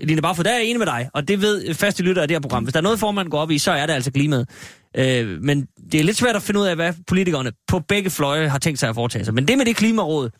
[0.00, 2.34] Line for der er jeg enig med dig, og det ved faste lytter af det
[2.34, 2.62] her program.
[2.62, 4.48] Hvis der er noget, formand går op i, så er det altså klimaet.
[4.96, 8.48] Øh, men det er lidt svært at finde ud af, hvad politikerne på begge fløje
[8.48, 9.34] har tænkt sig at foretage sig.
[9.34, 10.30] Men det med det klimaråd,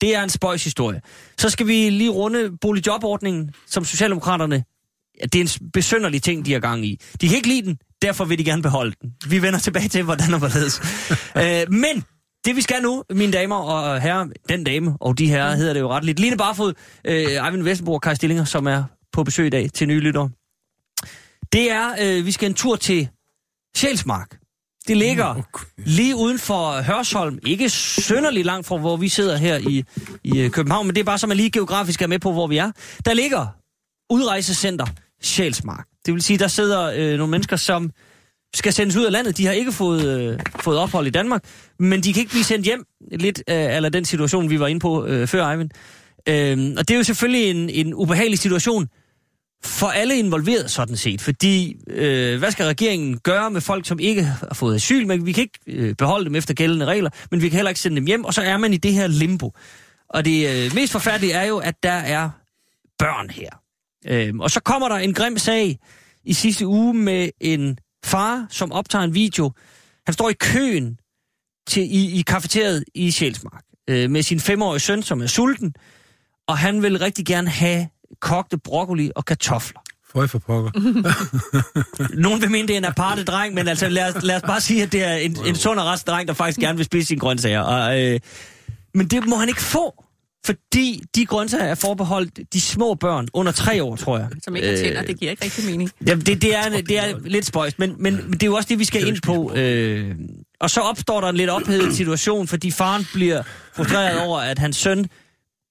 [0.00, 1.00] det er en spøjs historie.
[1.38, 4.64] Så skal vi lige runde boligjobordningen, som Socialdemokraterne
[5.22, 7.00] det er en besønderlig ting, de har gang i.
[7.20, 9.12] De kan ikke lide den, derfor vil de gerne beholde den.
[9.28, 10.80] Vi vender tilbage til, hvordan og hvorledes.
[11.42, 12.04] øh, men
[12.44, 15.80] det vi skal nu, mine damer og herrer, den dame og de her hedder det
[15.80, 16.20] jo ret lidt.
[16.20, 19.88] Line Barfod, øh, Eivind Vesterborg og Kai Stillinger, som er på besøg i dag til
[19.88, 20.30] nye lyttere.
[21.52, 23.08] Det er, øh, vi skal en tur til
[23.76, 24.38] Sjælsmark.
[24.88, 25.42] Det ligger
[25.76, 29.84] lige uden for Hørsholm, ikke sønderlig langt fra, hvor vi sidder her i,
[30.24, 32.56] i København, men det er bare så, man lige geografisk er med på, hvor vi
[32.56, 32.72] er.
[33.04, 33.46] Der ligger
[34.10, 34.86] udrejsecenter
[35.22, 35.86] Sjælsmark.
[36.06, 37.90] Det vil sige, der sidder øh, nogle mennesker, som
[38.54, 39.36] skal sendes ud af landet.
[39.36, 41.44] De har ikke fået, øh, fået ophold i Danmark,
[41.78, 42.84] men de kan ikke blive sendt hjem.
[43.12, 45.70] Lidt øh, eller den situation, vi var inde på øh, før, Eivind.
[46.28, 48.88] Øh, og det er jo selvfølgelig en, en ubehagelig situation
[49.64, 51.20] for alle involveret sådan set.
[51.20, 55.06] Fordi, øh, hvad skal regeringen gøre med folk, som ikke har fået asyl?
[55.06, 57.80] Men vi kan ikke øh, beholde dem efter gældende regler, men vi kan heller ikke
[57.80, 59.52] sende dem hjem, og så er man i det her limbo.
[60.08, 62.30] Og det øh, mest forfærdelige er jo, at der er
[62.98, 63.50] børn her.
[64.06, 65.78] Øhm, og så kommer der en grim sag
[66.24, 69.52] i sidste uge med en far, som optager en video.
[70.06, 70.98] Han står i køen
[71.68, 75.74] til, i, i kafeteriet i Sjælsmark øh, med sin femårige søn, som er sulten,
[76.48, 77.88] og han vil rigtig gerne have
[78.20, 79.80] kogte broccoli og kartofler.
[80.12, 80.70] Føj for pokker.
[82.22, 84.60] Nogen vil mene, det er en aparte dreng, men altså lad os, lad os bare
[84.60, 87.06] sige, at det er en, en sund og rest dreng, der faktisk gerne vil spise
[87.06, 87.60] sine grøntsager.
[87.60, 88.20] Og, øh,
[88.94, 90.04] men det må han ikke få.
[90.46, 94.28] Fordi de grøntsager er forbeholdt de små børn under tre år, tror jeg.
[94.42, 95.90] Som ikke har tænder, det giver ikke rigtig mening.
[96.06, 98.68] Jamen, det, det, er, det er lidt spøjst, men, men, men det er jo også
[98.68, 99.52] det, vi skal ind på.
[99.54, 100.14] Øh,
[100.60, 103.42] og så opstår der en lidt ophedet situation, fordi faren bliver
[103.74, 105.06] frustreret over, at hans søn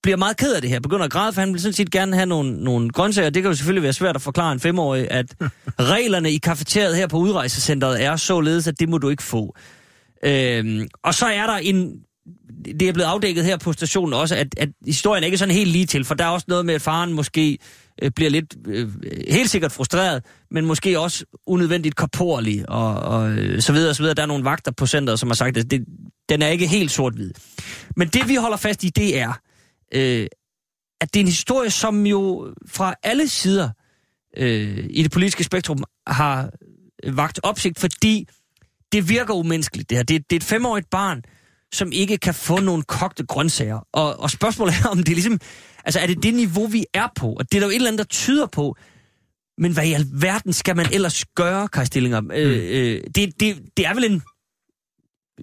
[0.03, 2.15] bliver meget ked af det her, begynder at græde, for han vil sådan set gerne
[2.15, 3.29] have nogle, nogle grøntsager.
[3.29, 5.35] Det kan jo selvfølgelig være svært at forklare en femårig, at
[5.79, 9.55] reglerne i kafeteriet her på udrejsecentret er således, at det må du ikke få.
[10.23, 11.93] Øhm, og så er der en
[12.65, 15.71] det er blevet afdækket her på stationen også, at, at historien er ikke sådan helt
[15.71, 17.57] lige til, for der er også noget med, at faren måske
[18.01, 18.89] øh, bliver lidt øh,
[19.29, 24.03] helt sikkert frustreret, men måske også unødvendigt korporlig og, og øh, så videre og så
[24.03, 24.13] videre.
[24.13, 25.85] Der er nogle vagter på centret, som har sagt, at det,
[26.29, 27.31] Den er ikke helt sort-hvid.
[27.95, 29.39] Men det, vi holder fast i, det er,
[29.93, 30.27] øh,
[31.01, 33.69] at det er en historie, som jo fra alle sider
[34.37, 36.49] øh, i det politiske spektrum har
[37.07, 38.27] vagt opsigt, fordi
[38.91, 40.03] det virker umenneskeligt, det her.
[40.03, 41.21] Det, det er et femårigt barn,
[41.73, 43.79] som ikke kan få nogle kogte grøntsager.
[43.93, 45.39] Og, og spørgsmålet er, om det er ligesom...
[45.85, 47.33] Altså, er det det niveau, vi er på?
[47.33, 48.75] Og det er der jo et eller andet, der tyder på.
[49.57, 52.21] Men hvad i alverden skal man ellers gøre, Kai Stillinger?
[52.21, 52.31] Mm.
[52.31, 54.21] Øh, øh, det, det, det er vel en...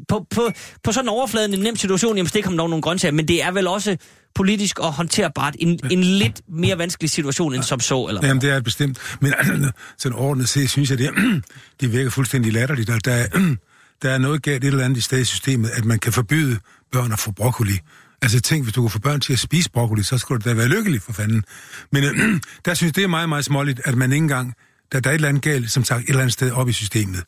[0.09, 0.51] På, på,
[0.85, 3.43] på sådan en overfladen en nem situation, jamen det kommer der nogle grøntsager, men det
[3.43, 3.97] er vel også
[4.35, 8.27] politisk og håndterbart en, en lidt mere vanskelig situation end som så, eller?
[8.27, 8.99] Jamen, det er bestemt.
[9.21, 9.35] Men
[9.99, 11.11] sådan ordentligt set, synes jeg, det,
[11.81, 12.89] det virker fuldstændig latterligt.
[12.89, 13.27] Der, der,
[14.03, 16.59] der er noget galt et eller andet i stedet i systemet, at man kan forbyde
[16.93, 17.81] børn at få broccoli.
[18.23, 20.55] Altså tænk, hvis du kunne få børn til at spise broccoli, så skulle du da
[20.55, 21.45] være lykkelig for fanden.
[21.93, 24.55] Men øh, der synes jeg, det er meget, meget småligt, at man ikke engang
[24.93, 26.73] der, der er et eller andet galt, som sagt, et eller andet sted op i
[26.73, 27.25] systemet.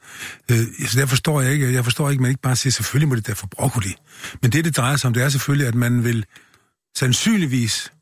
[0.51, 3.09] Øh, så der forstår jeg ikke, jeg forstår ikke, at man ikke bare siger, selvfølgelig
[3.09, 3.95] må det der få broccoli.
[4.43, 6.25] Men det, det drejer sig om, det er selvfølgelig, at man vil
[6.97, 7.93] sandsynligvis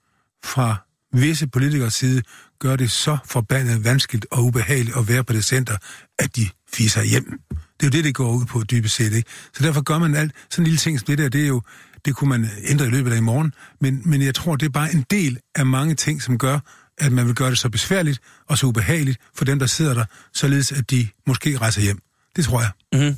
[0.44, 0.76] fra
[1.12, 2.22] visse politikers side
[2.60, 5.76] gøre det så forbandet vanskeligt og ubehageligt at være på det center,
[6.18, 7.40] at de fiser hjem.
[7.50, 9.30] Det er jo det, det går ud på dybest set, ikke?
[9.54, 10.32] Så derfor gør man alt.
[10.50, 11.62] Sådan en lille ting som det der, det er jo,
[12.04, 14.70] det kunne man ændre i løbet af i morgen, men, men jeg tror, det er
[14.70, 16.58] bare en del af mange ting, som gør,
[16.98, 20.04] at man vil gøre det så besværligt og så ubehageligt for dem, der sidder der,
[20.32, 21.98] således at de måske rejser hjem.
[22.36, 22.70] Det tror jeg.
[22.92, 23.16] Mm-hmm.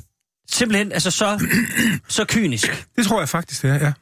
[0.51, 1.47] Simpelthen, altså så,
[2.07, 2.87] så kynisk.
[2.95, 3.93] Det tror jeg faktisk, det er, ja.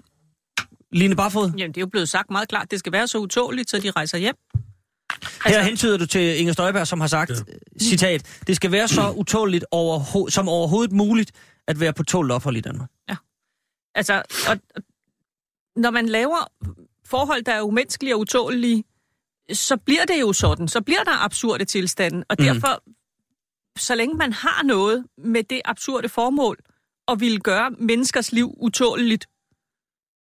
[0.91, 1.51] Line Barfod?
[1.57, 2.71] Jamen, det er jo blevet sagt meget klart.
[2.71, 4.35] Det skal være så utåligt, så de rejser hjem.
[5.45, 7.35] Her hentyder du til Inger Støjberg, som har sagt, ja.
[7.79, 11.31] citat, det skal være så utåligt overho- som overhovedet muligt
[11.67, 12.89] at være på tålt ophold i Danmark.
[13.09, 13.15] Ja.
[13.95, 14.81] Altså, og, og,
[15.75, 16.51] når man laver
[17.05, 18.83] forhold, der er umenneskelige og utålige,
[19.53, 20.67] så bliver det jo sådan.
[20.67, 22.23] Så bliver der absurde tilstande.
[22.29, 22.93] Og derfor, mm.
[23.77, 26.57] så længe man har noget med det absurde formål,
[27.07, 29.27] og vil gøre menneskers liv utåligt,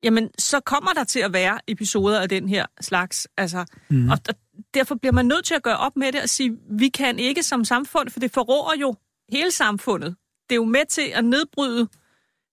[0.02, 3.28] jamen, så kommer der til at være episoder af den her slags.
[3.36, 4.10] Altså, mm.
[4.10, 4.34] og, og
[4.74, 7.42] derfor bliver man nødt til at gøre op med det og sige, vi kan ikke
[7.42, 8.94] som samfund, for det forråder jo
[9.28, 10.16] hele samfundet.
[10.48, 11.88] Det er jo med til at nedbryde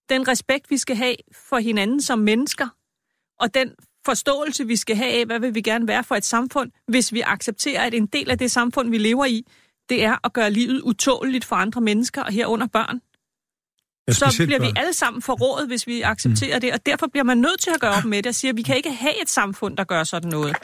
[0.10, 2.68] den respekt, vi skal have for hinanden som mennesker,
[3.40, 3.76] og den
[4.06, 7.22] forståelse, vi skal have af, hvad vil vi gerne være for et samfund, hvis vi
[7.22, 9.46] accepterer, at en del af det samfund, vi lever i,
[9.90, 13.02] det er at gøre livet utåligt for andre mennesker, og herunder børn.
[14.08, 16.62] Ja, så bliver vi alle sammen forrådet, hvis vi accepterer mm.
[16.62, 18.58] det, og derfor bliver man nødt til at gøre op med det og sige, at
[18.58, 20.56] vi kan ikke have et samfund, der gør sådan noget.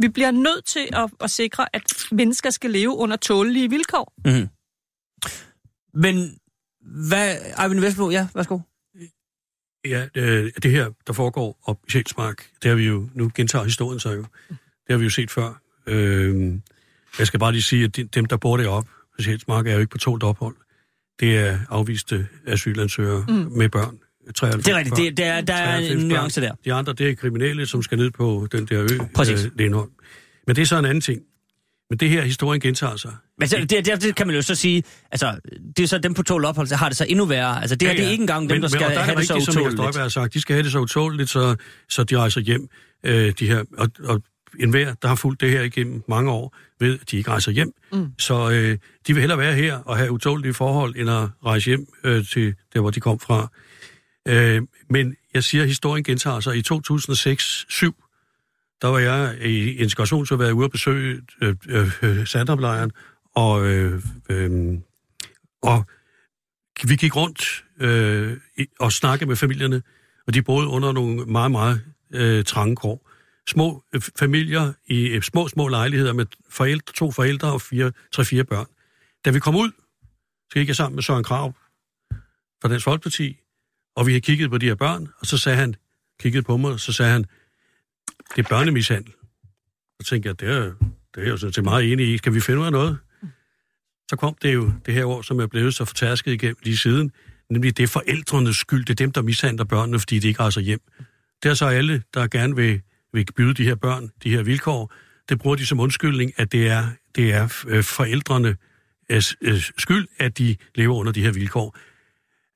[0.00, 1.82] Vi bliver nødt til at, at sikre, at
[2.12, 4.12] mennesker skal leve under tålelige vilkår.
[4.24, 4.48] Mm.
[5.94, 6.38] Men
[7.08, 7.36] hvad...
[7.62, 8.58] Eivind Vestbro, ja, værsgo.
[9.84, 13.64] Ja, øh, det her, der foregår op i Sjælsmark, det har vi jo, nu gentager
[13.64, 15.60] historien så jo, det har vi jo set før.
[15.86, 16.54] Øh,
[17.18, 19.90] jeg skal bare lige sige, at dem, der bor deroppe på Sjælsmark, er jo ikke
[19.90, 20.56] på tålt ophold.
[21.20, 23.34] Det er afviste asylansøgere mm.
[23.34, 23.98] med børn.
[24.34, 26.52] 93, det er rigtigt, det, det er, der er en nuance der.
[26.64, 29.44] De andre, det er kriminelle, som skal ned på den der ø, Præcis.
[29.44, 29.90] Øh, Lindholm.
[30.46, 31.22] Men det er så en anden ting.
[31.90, 33.12] Men det her historien gentager sig.
[33.38, 35.38] Men det, det, det, det kan man jo så sige, altså,
[35.76, 37.60] det er så dem på tål ophold, så har det så endnu værre.
[37.60, 38.02] Altså, det her ja, ja.
[38.02, 39.76] det er ikke engang dem, men, der skal men, der have det så utåligt.
[39.76, 41.56] Som har sagt, de skal have det så utåligt, så,
[41.88, 42.68] så de rejser hjem.
[43.04, 44.22] Øh, de her, og, og
[44.60, 47.72] enhver, der har fulgt det her igennem mange år, ved, at de ikke rejser hjem.
[47.92, 48.06] Mm.
[48.18, 51.86] Så øh, de vil hellere være her og have utålige forhold, end at rejse hjem
[52.04, 53.48] øh, til der, hvor de kom fra.
[54.28, 56.56] Øh, men jeg siger, at historien gentager sig.
[56.56, 58.06] I 2006-7
[58.82, 62.88] der var jeg i integrationsudvalget ude at besøge øh, øh, øh
[63.34, 64.78] og, øh, øh,
[65.62, 65.84] og
[66.84, 68.36] vi gik rundt øh,
[68.80, 69.82] og snakkede med familierne,
[70.26, 73.10] og de boede under nogle meget, meget øh, trange kår.
[73.48, 78.44] Små øh, familier i øh, små, små lejligheder med forældre, to forældre og fire, tre-fire
[78.44, 78.66] børn.
[79.24, 79.70] Da vi kom ud,
[80.52, 81.52] så gik jeg sammen med Søren Krav
[82.62, 83.36] fra Dansk Folkeparti,
[83.96, 85.74] og vi har kigget på de her børn, og så sagde han,
[86.20, 87.24] kiggede på mig, og så sagde han,
[88.36, 89.12] det er børnemishandel.
[90.00, 90.72] Så tænkte jeg, det er,
[91.14, 92.18] det er jeg sådan set meget enig i.
[92.18, 92.98] Skal vi finde ud af noget?
[94.08, 97.12] Så kom det jo det her år, som er blevet så fortærsket igennem lige siden,
[97.50, 98.84] nemlig det er forældrenes skyld.
[98.84, 100.80] Det er dem, der mishandler børnene, fordi de ikke rejser hjem.
[101.42, 102.80] Det er så alle, der gerne vil,
[103.12, 104.92] vil byde de her børn de her vilkår.
[105.28, 108.56] Det bruger de som undskyldning, at det er, det er øh, forældrene
[109.10, 111.76] øh, øh, skyld, at de lever under de her vilkår.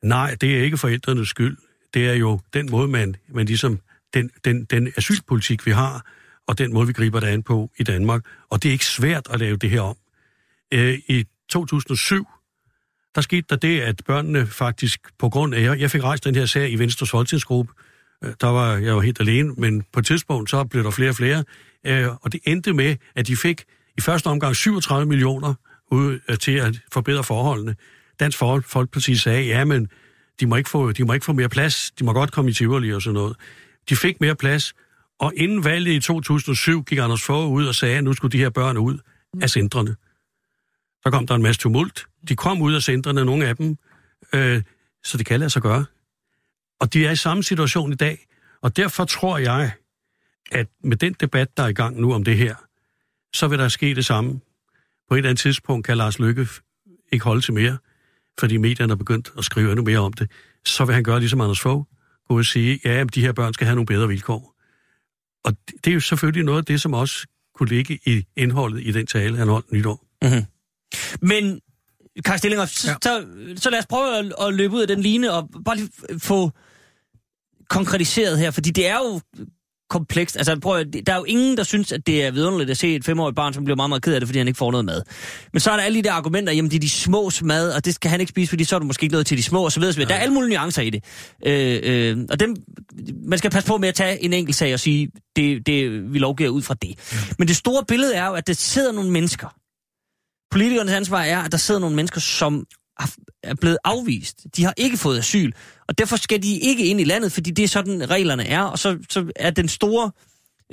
[0.02, 1.56] Nej, det er ikke forældrenes skyld.
[1.94, 3.80] Det er jo den måde, man, man ligesom
[4.14, 6.06] den, den, den asylpolitik, vi har,
[6.46, 8.24] og den måde, vi griber det an på i Danmark.
[8.50, 9.96] Og det er ikke svært at lave det her om.
[10.72, 12.26] Øh, I 2007,
[13.14, 16.46] der skete der det, at børnene faktisk, på grund af, jeg fik rejst den her
[16.46, 17.72] sag i Venstres folketingsgruppe,
[18.24, 21.10] øh, der var jeg var helt alene, men på et tidspunkt, så blev der flere
[21.10, 21.44] og flere,
[21.86, 23.64] øh, og det endte med, at de fik
[23.98, 25.54] i første omgang 37 millioner
[25.90, 27.76] ud øh, til at forbedre forholdene.
[28.20, 29.88] Dansk Folkeparti sagde, ja, men
[30.40, 31.90] de må, ikke få, de må ikke få mere plads.
[31.98, 33.36] De må godt komme i Tivoli og sådan noget.
[33.88, 34.74] De fik mere plads,
[35.20, 38.38] og inden valget i 2007 gik Anders Fogh ud og sagde, at nu skulle de
[38.38, 38.98] her børn ud
[39.42, 39.96] af centrene.
[41.02, 42.06] Så kom der en masse tumult.
[42.28, 43.76] De kom ud af centrene, nogle af dem,
[44.34, 44.62] øh,
[45.04, 45.84] så det kan lade sig gøre.
[46.80, 48.26] Og de er i samme situation i dag.
[48.62, 49.72] Og derfor tror jeg,
[50.52, 52.54] at med den debat, der er i gang nu om det her,
[53.34, 54.40] så vil der ske det samme.
[55.08, 56.48] På et eller andet tidspunkt kan Lars Lykke
[57.12, 57.78] ikke holde til mere,
[58.38, 60.30] fordi medierne er begyndt at skrive endnu mere om det.
[60.66, 61.84] Så vil han gøre ligesom Anders Fogh,
[62.28, 64.54] gå og sige, ja, de her børn skal have nogle bedre vilkår.
[65.44, 68.92] Og det er jo selvfølgelig noget af det, som også kunne ligge i indholdet i
[68.92, 70.06] den tale, han holdt nytår.
[70.22, 70.44] Mm-hmm.
[71.28, 71.60] Men,
[72.24, 72.96] Kaj Stillinger, så, ja.
[73.02, 73.26] så,
[73.56, 76.50] så lad os prøve at, at løbe ud af den line og bare lige få
[77.68, 79.20] konkretiseret her, fordi det er jo
[79.90, 80.36] komplekst.
[80.36, 82.94] Altså, prøv, at- der er jo ingen, der synes, at det er vidunderligt at se
[82.94, 84.84] et femårigt barn, som bliver meget, meget ked af det, fordi han ikke får noget
[84.84, 85.02] mad.
[85.52, 87.84] Men så er der alle de der argumenter, jamen det er de små mad, og
[87.84, 89.64] det skal han ikke spise, fordi så er du måske ikke noget til de små,
[89.64, 89.94] og så videre.
[89.98, 90.04] Ja.
[90.04, 91.04] Der er alle mulige nuancer i det.
[91.46, 92.56] Øh, øh, og dem,
[93.28, 96.18] man skal passe på med at tage en enkelt sag og sige, det, det, vi
[96.18, 96.94] lovgiver ud fra det.
[97.38, 99.48] Men det store billede er jo, at der sidder nogle mennesker.
[100.52, 102.64] Politikernes ansvar er, at der sidder nogle mennesker, som
[103.42, 104.46] er blevet afvist.
[104.56, 105.52] De har ikke fået asyl,
[105.88, 108.62] og derfor skal de ikke ind i landet, fordi det er sådan, reglerne er.
[108.62, 110.10] Og så, så er den store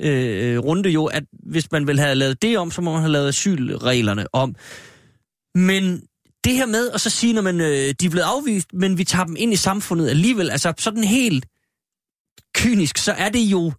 [0.00, 3.12] øh, runde jo, at hvis man vil have lavet det om, så må man have
[3.12, 4.54] lavet asylreglerne om.
[5.54, 6.02] Men
[6.44, 9.04] det her med at så sige, når man, øh, de er blevet afvist, men vi
[9.04, 11.46] tager dem ind i samfundet alligevel, altså sådan helt
[12.54, 13.72] kynisk, så er det jo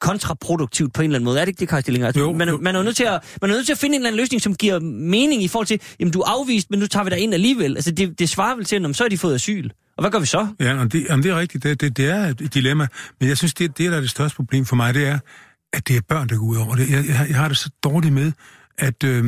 [0.00, 1.40] kontraproduktivt på en eller anden måde.
[1.40, 2.06] Er det ikke det, Kaj Stillinger?
[2.06, 2.58] Altså, Jo, man, er- jo.
[2.58, 4.42] man, er nødt til at, man er nødt til at finde en eller anden løsning,
[4.42, 7.18] som giver mening i forhold til, jamen du er afvist, men nu tager vi dig
[7.18, 7.76] ind alligevel.
[7.76, 9.70] Altså det, det svarer vel til, at så har de fået asyl.
[9.96, 10.46] Og hvad gør vi så?
[10.60, 11.64] Ja, og det, jamen, det er rigtigt.
[11.64, 12.86] Det, det, det er et dilemma.
[13.20, 15.18] Men jeg synes, det, det der er det største problem for mig, det er,
[15.72, 16.90] at det er børn, der går ud over det.
[16.90, 18.32] Jeg, jeg, jeg har det så dårligt med,
[18.78, 19.24] at øh,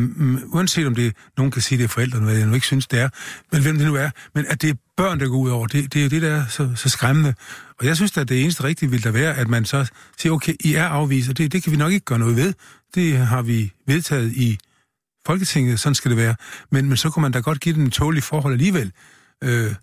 [0.47, 3.01] uanset om det nogen kan sige, det er forældrene, hvad jeg nu ikke synes, det
[3.01, 3.09] er,
[3.53, 5.93] men hvem det nu er, men at det er børn, der går ud over, det,
[5.95, 7.35] det er jo det, der er så, så skræmmende.
[7.79, 10.55] Og jeg synes, at det eneste rigtige vil der være, at man så siger, okay,
[10.61, 12.55] I er afvist, og det, det kan vi nok ikke gøre noget ved.
[12.95, 14.59] Det har vi vedtaget i
[15.27, 16.35] Folketinget, sådan skal det være.
[16.71, 18.93] Men, men så kunne man da godt give dem en tålig forhold alligevel.
[19.45, 19.75] Øh,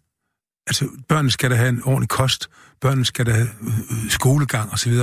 [0.67, 2.49] altså, børnene skal da have en ordentlig kost,
[2.81, 4.93] børnene skal da have øh, øh skolegang osv.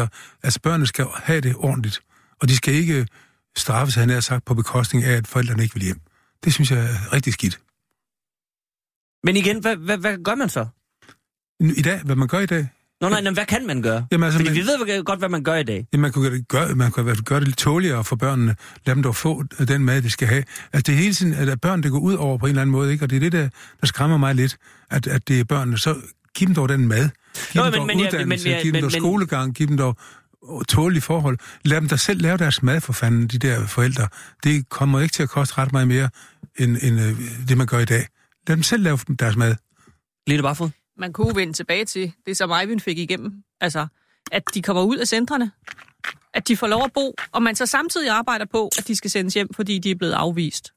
[0.42, 2.00] Altså, børnene skal have det ordentligt,
[2.40, 3.06] og de skal ikke
[3.56, 6.00] straffes, han har sagt, på bekostning af, at forældrene ikke vil hjem.
[6.44, 7.60] Det synes jeg er rigtig skidt.
[9.24, 10.66] Men igen, hvad, hvad, hvad gør man så?
[11.60, 12.68] I dag, hvad man gør i dag,
[13.00, 14.06] Nå nej, men hvad kan man gøre?
[14.12, 15.86] Jamen, altså, Fordi man- vi ved godt, hvad man gør i dag.
[15.92, 18.56] Ja, man kunne gøre det, man kunne gøre det lidt tåligere for børnene.
[18.86, 20.44] Lad dem dog få den mad, de skal have.
[20.72, 22.62] Altså, det er hele tiden, at er børn, der går ud over på en eller
[22.62, 23.04] anden måde, ikke?
[23.04, 23.48] Og det er det, der,
[23.80, 24.56] der skræmmer mig lidt,
[24.90, 25.78] at, at det er børnene.
[25.78, 25.96] Så
[26.34, 27.08] giv dem dog den mad.
[27.52, 29.00] Giv Nå, dem men- dog men ja, uddannelse, men- ja, giv dem men- dog men-
[29.00, 29.96] skolegang, giv dem dog
[30.68, 31.38] tålige forhold.
[31.64, 34.08] Lad dem da selv lave deres mad for fanden, de der forældre.
[34.44, 36.08] Det kommer ikke til at koste ret meget mere,
[36.58, 38.06] end, end øh, det, man gør i dag.
[38.48, 39.56] Lad dem selv lave deres mad.
[40.26, 40.70] Lille Barfod?
[40.98, 43.32] Man kunne vende tilbage til det, som Eivind fik igennem.
[43.60, 43.86] Altså,
[44.32, 45.50] at de kommer ud af centrene.
[46.34, 49.10] At de får lov at bo, og man så samtidig arbejder på, at de skal
[49.10, 50.72] sendes hjem, fordi de er blevet afvist.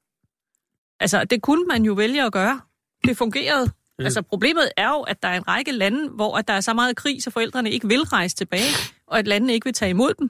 [0.99, 2.61] Altså, det kunne man jo vælge at gøre.
[3.05, 3.71] Det fungerede.
[3.99, 6.73] Altså, problemet er jo, at der er en række lande, hvor at der er så
[6.73, 8.71] meget krig, så forældrene ikke vil rejse tilbage,
[9.07, 10.29] og at landene ikke vil tage imod dem.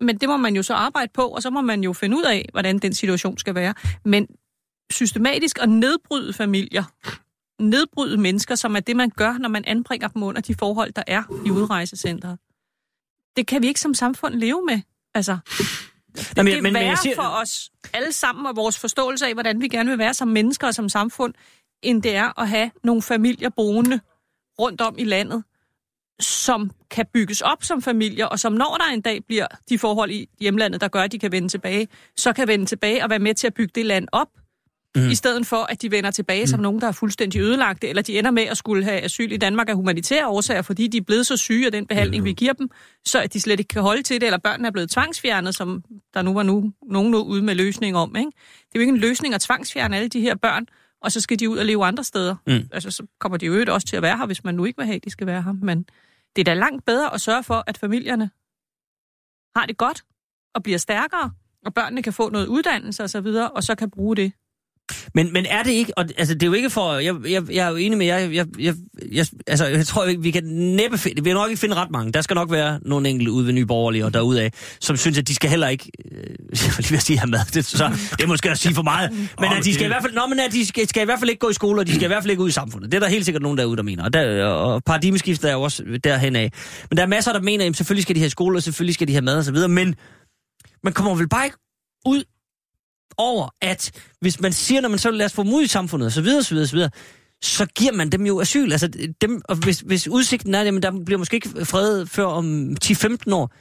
[0.00, 2.22] Men det må man jo så arbejde på, og så må man jo finde ud
[2.22, 3.74] af, hvordan den situation skal være.
[4.04, 4.26] Men
[4.92, 6.84] systematisk at nedbryde familier,
[7.62, 11.02] nedbryde mennesker, som er det, man gør, når man anbringer dem under de forhold, der
[11.06, 12.38] er i udrejsecentret.
[13.36, 14.80] Det kan vi ikke som samfund leve med.
[15.14, 15.38] Altså,
[16.16, 19.26] det, Jamen, det er men- men værre siger- for os alle sammen og vores forståelse
[19.26, 21.34] af, hvordan vi gerne vil være som mennesker og som samfund,
[21.82, 24.00] end det er at have nogle familier boende
[24.58, 25.44] rundt om i landet,
[26.20, 30.10] som kan bygges op som familier, og som når der en dag bliver de forhold
[30.10, 33.18] i hjemlandet, der gør, at de kan vende tilbage, så kan vende tilbage og være
[33.18, 34.28] med til at bygge det land op,
[34.96, 35.10] mm.
[35.10, 36.46] i stedet for, at de vender tilbage mm.
[36.46, 39.36] som nogen, der er fuldstændig ødelagte, eller de ender med at skulle have asyl i
[39.36, 42.24] Danmark af humanitære årsager, fordi de er blevet så syge af den behandling, mm.
[42.24, 42.70] vi giver dem,
[43.04, 45.82] så at de slet ikke kan holde til det, eller børnene er blevet tvangsfjernet, som
[46.14, 48.16] der nu var nu, nogen nu ude med løsning om.
[48.16, 48.30] Ikke?
[48.58, 50.66] Det er jo ikke en løsning at tvangsfjerne alle de her børn,
[51.04, 52.36] og så skal de ud og leve andre steder.
[52.46, 52.68] Mm.
[52.72, 54.76] Altså, så kommer de jo øvrigt også til at være her, hvis man nu ikke
[54.76, 55.52] vil have, at de skal være her.
[55.52, 55.86] Men
[56.36, 58.30] det er da langt bedre at sørge for, at familierne
[59.56, 60.04] har det godt
[60.54, 61.30] og bliver stærkere,
[61.66, 64.32] og børnene kan få noget uddannelse og så videre, og så kan bruge det.
[65.14, 67.66] Men, men er det ikke, og altså det er jo ikke for, jeg, jeg, jeg
[67.66, 68.74] er jo enig med jer, jeg, jeg,
[69.12, 71.90] jeg, altså jeg tror, vi, vi kan næppe finde, vi kan nok ikke finde ret
[71.90, 75.18] mange, der skal nok være nogle enkelte ude ved Nye Borgerlige og derudaf, som synes,
[75.18, 76.20] at de skal heller ikke, øh,
[76.64, 78.74] jeg vil lige ved at sige have mad, det, så, det er måske at sige
[78.74, 79.10] for meget,
[79.40, 81.18] men at de skal i hvert fald, nå, men at de skal, skal i hvert
[81.18, 82.92] fald ikke gå i skole, og de skal i hvert fald ikke ud i samfundet.
[82.92, 85.62] Det er der helt sikkert nogen derude, der mener, og, der, og paradigmeskiftet er jo
[85.62, 86.52] også derhen af.
[86.90, 89.08] Men der er masser, der mener, at selvfølgelig skal de have skole, og selvfølgelig skal
[89.08, 89.94] de have mad og så videre, men
[90.84, 91.56] man kommer vel bare ikke
[92.06, 92.24] ud
[93.18, 93.90] over, at
[94.20, 96.66] hvis man siger, når man så lad os få mod i samfundet, osv., så videre,
[96.66, 96.90] så videre,
[97.42, 98.72] så giver man dem jo asyl.
[98.72, 102.76] Altså, dem, og hvis, hvis udsigten er, at der bliver måske ikke fred før om
[102.84, 103.52] 10-15 år,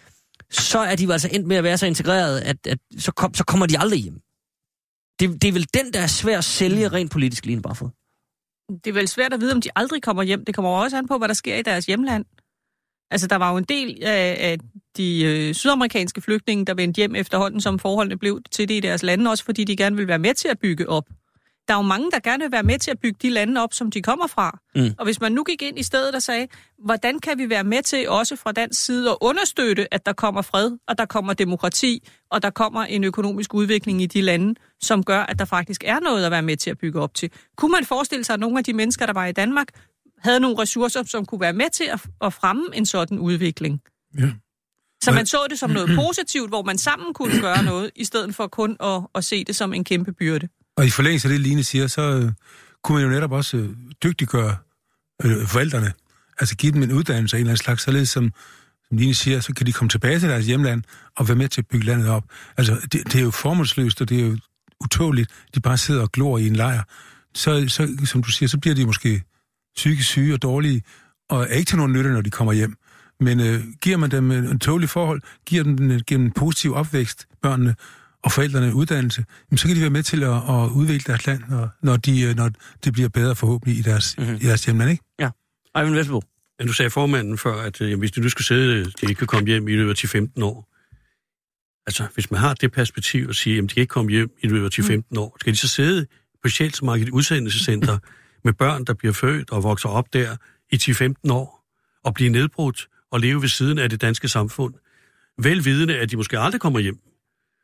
[0.52, 3.34] så er de jo altså endt med at være så integreret, at, at så, kom,
[3.34, 4.20] så kommer de aldrig hjem.
[5.20, 7.89] Det, det er vel den, der er svær at sælge rent politisk, Line Barfod.
[8.84, 10.46] Det er vel svært at vide, om de aldrig kommer hjem.
[10.46, 12.26] Det kommer også an på, hvad der sker i deres hjemland.
[13.14, 14.57] Altså, der var jo en del af, af
[14.97, 19.03] de øh, sydamerikanske flygtninge, der vendte hjem efterhånden, som forholdene blev til det i deres
[19.03, 21.05] lande, også fordi de gerne vil være med til at bygge op.
[21.68, 23.74] Der er jo mange, der gerne vil være med til at bygge de lande op,
[23.74, 24.59] som de kommer fra.
[24.76, 24.93] Mm.
[24.97, 26.47] Og hvis man nu gik ind i stedet og sagde,
[26.86, 30.41] hvordan kan vi være med til også fra dansk side at understøtte, at der kommer
[30.41, 35.03] fred, og der kommer demokrati, og der kommer en økonomisk udvikling i de lande, som
[35.03, 37.32] gør, at der faktisk er noget at være med til at bygge op til.
[37.57, 39.68] Kunne man forestille sig, at nogle af de mennesker, der var i Danmark,
[40.24, 43.82] havde nogle ressourcer, som kunne være med til at, at fremme en sådan udvikling?
[44.19, 44.32] Ja.
[45.03, 48.36] Så man så det som noget positivt, hvor man sammen kunne gøre noget, i stedet
[48.36, 50.47] for kun at, at se det som en kæmpe byrde.
[50.78, 52.32] Og i forlængelse af det, Line siger, så øh,
[52.84, 53.69] kunne man jo netop også øh,
[54.03, 54.55] dygtiggøre
[55.24, 55.93] øh, forældrene.
[56.39, 58.32] Altså give dem en uddannelse af en eller anden slags, således som,
[58.88, 60.84] som Line siger, så kan de komme tilbage til deres hjemland
[61.17, 62.24] og være med til at bygge landet op.
[62.57, 64.38] Altså, det, det er jo formålsløst, og det er jo
[64.84, 65.32] utåligt.
[65.55, 66.84] De bare sidder og glor i en lejr.
[67.36, 69.24] Så, så, som du siger, så bliver de måske
[69.76, 70.82] psykisk syge og dårlige,
[71.30, 72.76] og er ikke til nogen nytte, når de kommer hjem.
[73.19, 76.32] Men øh, giver man dem en, en tålig forhold, giver dem en, giver dem en
[76.32, 77.76] positiv opvækst, børnene,
[78.24, 81.43] og forældrene uddannelse, jamen, så kan de være med til at, at udvikle deres land,
[81.49, 82.51] når, når, de, øh, når
[82.84, 84.28] det bliver bedre forhåbentlig i deres, Mhm.
[84.28, 84.41] mm-hmm.
[84.45, 85.03] i deres hjemland, ikke?
[85.76, 86.21] Ejvind Vesterbro.
[86.59, 89.15] Men du sagde formanden før, at øh, jamen, hvis de nu skal sidde, de ikke
[89.15, 90.69] kan komme hjem i løbet af 10-15 år.
[91.88, 94.47] Altså, hvis man har det perspektiv at sige, at de kan ikke komme hjem i
[94.47, 96.05] løbet af 10-15 år, skal de så sidde
[96.43, 97.97] på Sjælsmarkedet udsendelsescenter
[98.44, 100.36] med børn, der bliver født og vokser op der
[100.72, 101.66] i 10-15 år,
[102.04, 104.74] og blive nedbrudt og leve ved siden af det danske samfund,
[105.38, 107.00] velvidende, at de måske aldrig kommer hjem.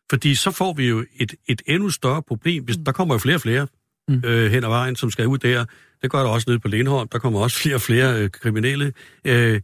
[0.10, 2.64] Fordi så får vi jo et, et endnu større problem.
[2.64, 3.68] Hvis, der kommer jo flere og flere
[4.10, 4.22] Mm.
[4.26, 5.66] øh, hen ad vejen, som skal ud der.
[6.02, 7.08] Det gør der også nede på Lindholm.
[7.08, 8.94] Der kommer også flere og flere øh, kriminelle.
[9.26, 9.62] Øh,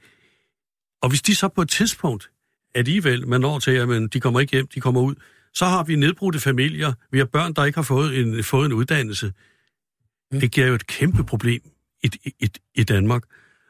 [1.01, 2.30] og hvis de så på et tidspunkt
[2.76, 5.16] alligevel, man når til, at men de kommer ikke hjem, de kommer ud,
[5.53, 8.74] så har vi nedbrudte familier, vi har børn, der ikke har fået en, fået en
[8.74, 9.34] uddannelse.
[10.32, 10.39] Mm.
[10.39, 11.61] Det giver jo et kæmpe problem
[12.03, 12.09] i,
[12.39, 13.23] i, i Danmark.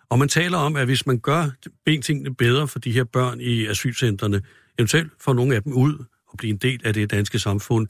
[0.09, 1.49] Og man taler om, at hvis man gør
[1.85, 4.41] tingene bedre for de her børn i asylcentrene,
[4.79, 7.87] eventuelt får nogle af dem ud og blive en del af det danske samfund,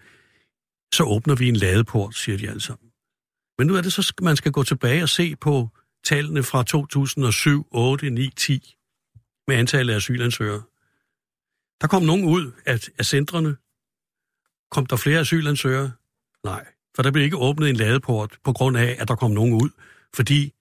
[0.93, 2.89] så åbner vi en ladeport, siger de alle sammen.
[3.57, 5.70] Men nu er det så, at man skal gå tilbage og se på
[6.03, 8.76] tallene fra 2007, 8, 9, 10
[9.47, 10.63] med antallet af asylansøgere.
[11.82, 13.55] Der kom nogen ud af, af centrene.
[14.72, 15.91] Kom der flere asylansøgere?
[16.43, 16.66] Nej,
[16.96, 19.70] for der blev ikke åbnet en ladeport på grund af, at der kom nogen ud.
[20.16, 20.54] Fordi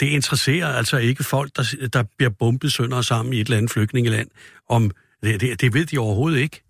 [0.00, 3.56] det interesserer altså ikke folk, der, der bliver bombet sønder og sammen i et eller
[3.56, 4.28] andet flygtningeland.
[4.68, 4.90] Om,
[5.22, 6.62] det, det, det ved de overhovedet ikke.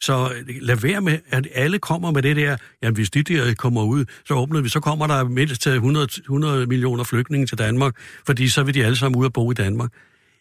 [0.00, 3.82] Så lad være med, at alle kommer med det der, jamen hvis de der kommer
[3.82, 7.94] ud, så åbner vi, så kommer der mindst til 100, 100 millioner flygtninge til Danmark,
[8.26, 9.92] fordi så vil de alle sammen ud og bo i Danmark.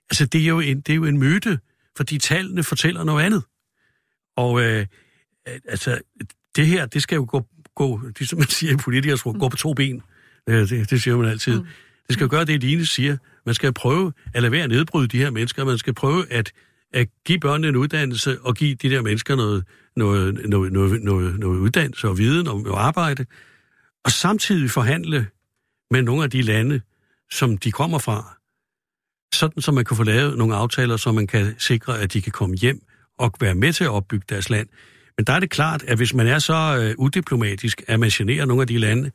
[0.09, 1.59] Altså det er jo en, det er jo en myte,
[1.97, 3.43] fordi tallene fortæller noget andet.
[4.35, 4.85] Og øh,
[5.67, 5.99] altså,
[6.55, 7.45] det her, det skal jo gå,
[7.77, 10.01] gå det som man siger i politikere, gå på to ben.
[10.49, 11.59] Øh, det, det siger man altid.
[11.59, 11.67] Mm.
[12.07, 13.17] Det skal jo gøre det, Line siger.
[13.45, 15.65] Man skal prøve at lade være at nedbryde de her mennesker.
[15.65, 16.51] Man skal prøve at
[16.93, 19.65] at give børnene en uddannelse og give de der mennesker noget,
[19.95, 23.25] noget, noget, noget, noget, noget uddannelse og viden og arbejde,
[24.05, 25.27] og samtidig forhandle
[25.91, 26.81] med nogle af de lande,
[27.31, 28.37] som de kommer fra,
[29.33, 32.31] sådan så man kan få lavet nogle aftaler, så man kan sikre, at de kan
[32.31, 32.81] komme hjem
[33.17, 34.67] og være med til at opbygge deres land.
[35.17, 38.45] Men der er det klart, at hvis man er så øh, udiplomatisk, at man generer
[38.45, 39.11] nogle af de lande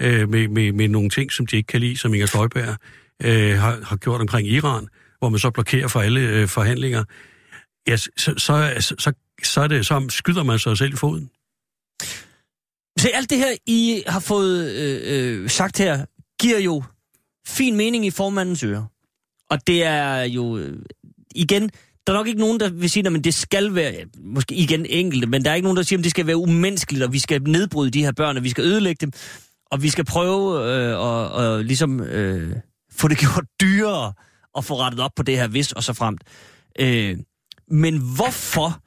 [0.00, 2.76] øh, med, med, med nogle ting, som de ikke kan lide, som Inger Støjberg
[3.22, 4.88] øh, har, har gjort omkring Iran,
[5.18, 7.04] hvor man så blokerer for alle øh, forhandlinger,
[7.88, 11.30] ja, så, så, så, så, så, er det, så skyder man sig selv i foden.
[12.98, 16.04] Så alt det her, I har fået øh, øh, sagt her,
[16.40, 16.82] giver jo
[17.46, 18.86] fin mening i formandens øre.
[19.50, 20.78] Og det er jo, øh,
[21.34, 21.70] igen,
[22.06, 25.26] der er nok ikke nogen, der vil sige, at det skal være, måske igen enkelte,
[25.26, 27.42] men der er ikke nogen, der siger, at det skal være umenneskeligt, og vi skal
[27.42, 29.12] nedbryde de her børn, og vi skal ødelægge dem,
[29.70, 32.56] og vi skal prøve øh, og, og ligesom øh,
[32.92, 34.12] få det gjort dyrere
[34.56, 36.24] at få rettet op på det her, hvis og så fremt.
[36.78, 37.18] Øh,
[37.70, 38.82] men hvorfor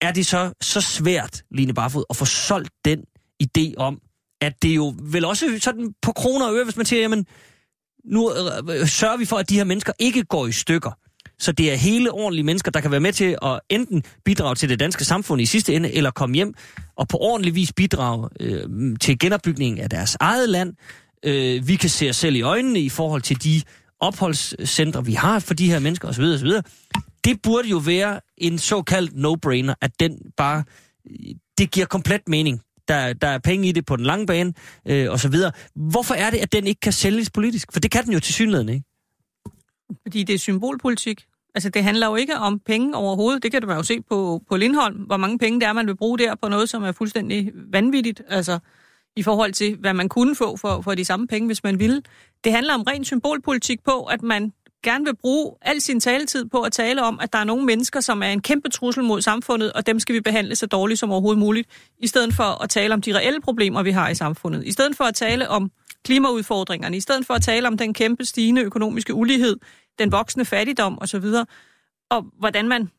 [0.00, 3.04] er det så, så svært, Line Barfod, at få solgt den
[3.42, 4.00] idé om,
[4.40, 7.26] at det jo vel også sådan på kroner og øre, hvis man siger, jamen,
[8.04, 10.90] nu øh, øh sørger vi for, at de her mennesker ikke går i stykker.
[11.38, 14.68] Så det er hele ordentlige mennesker, der kan være med til at enten bidrage til
[14.68, 16.54] det danske samfund i sidste ende, eller komme hjem
[16.96, 20.74] og på ordentlig vis bidrage øh, til genopbygningen af deres eget land.
[21.24, 23.62] Øh, vi kan se os selv i øjnene i forhold til de
[24.00, 26.22] opholdscentre, vi har for de her mennesker osv.
[26.22, 26.50] osv.
[27.24, 30.64] Det burde jo være en såkaldt no-brainer, at den bare,
[31.58, 32.60] det giver komplet mening.
[32.88, 34.52] der, der er penge i det på den lange bane,
[34.88, 35.52] øh, og så videre.
[35.74, 37.72] Hvorfor er det, at den ikke kan sælges politisk?
[37.72, 38.84] For det kan den jo til synligheden ikke.
[40.02, 41.24] Fordi det er symbolpolitik.
[41.54, 43.42] Altså, det handler jo ikke om penge overhovedet.
[43.42, 45.96] Det kan du jo se på, på Lindholm, hvor mange penge det er, man vil
[45.96, 48.22] bruge der på noget, som er fuldstændig vanvittigt.
[48.28, 48.58] Altså,
[49.16, 52.02] i forhold til, hvad man kunne få for, for de samme penge, hvis man ville.
[52.44, 56.62] Det handler om ren symbolpolitik på, at man gerne vil bruge al sin taletid på
[56.62, 59.72] at tale om, at der er nogle mennesker, som er en kæmpe trussel mod samfundet,
[59.72, 61.68] og dem skal vi behandle så dårligt som overhovedet muligt,
[61.98, 64.66] i stedet for at tale om de reelle problemer, vi har i samfundet.
[64.66, 65.70] I stedet for at tale om
[66.06, 69.56] klimaudfordringerne, i stedet for at tale om den kæmpe stigende økonomiske ulighed,
[69.98, 71.24] den voksende fattigdom osv.,
[72.10, 72.90] og hvordan man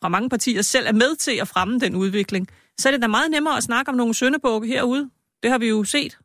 [0.00, 2.48] fra mange partier selv er med til at fremme den udvikling,
[2.78, 5.10] så er det da meget nemmere at snakke om nogle søndebukke herude.
[5.42, 6.18] Det har vi jo set,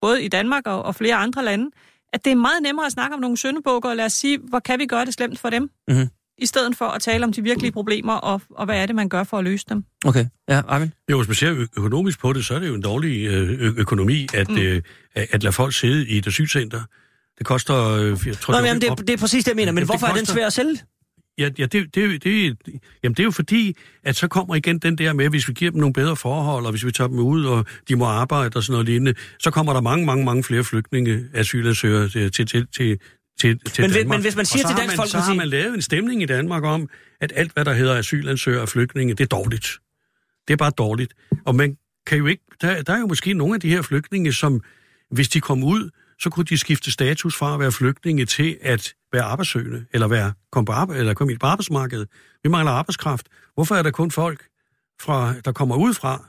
[0.00, 1.70] både i Danmark og, og flere andre lande,
[2.12, 4.58] at det er meget nemmere at snakke om nogle søndebukker og lad os sige, hvor
[4.58, 6.08] kan vi gøre det slemt for dem, Mhm
[6.40, 9.08] i stedet for at tale om de virkelige problemer og, og hvad er det, man
[9.08, 9.84] gør for at løse dem.
[10.04, 10.92] Okay, ja, Armin.
[11.10, 13.72] Jo, hvis man ser økonomisk på det, så er det jo en dårlig øh, ø-
[13.76, 14.58] økonomi at, mm.
[14.58, 14.82] øh,
[15.14, 16.80] at lade folk sidde i et asylcenter.
[17.38, 17.88] Det koster...
[17.88, 19.72] Øh, jeg tror, Nå, det, men, jamen, det, det er præcis det, jeg mener.
[19.72, 20.78] Men Jamen, det hvorfor er den koster- svær at sælge?
[21.38, 22.56] Ja, ja det, det, det,
[23.02, 25.70] jamen det er jo fordi, at så kommer igen den der med, hvis vi giver
[25.70, 28.62] dem nogle bedre forhold, og hvis vi tager dem ud, og de må arbejde og
[28.62, 32.98] sådan noget lignende, så kommer der mange, mange, mange flere flygtninge, asylansøgere til, til, til,
[33.40, 34.16] til, til, Men, hvis- Danmark.
[34.18, 36.26] men hvis man siger til Dansk man, Så har Folkeparti- man lavet en stemning i
[36.26, 36.88] Danmark om,
[37.20, 39.68] at alt, hvad der hedder asylansøgere og flygtninge, det er dårligt.
[40.48, 41.14] Det er bare dårligt.
[41.46, 41.76] Og man
[42.06, 42.42] kan jo ikke...
[42.60, 44.60] Der, der er jo måske nogle af de her flygtninge, som,
[45.10, 48.94] hvis de kom ud, så kunne de skifte status fra at være flygtninge til at
[49.12, 52.08] være arbejdssøgende, eller være komme på, arbejde, eller komme ind på arbejdsmarkedet.
[52.42, 53.26] Vi mangler arbejdskraft.
[53.54, 54.44] Hvorfor er der kun folk,
[55.00, 56.24] fra, der kommer ud fra,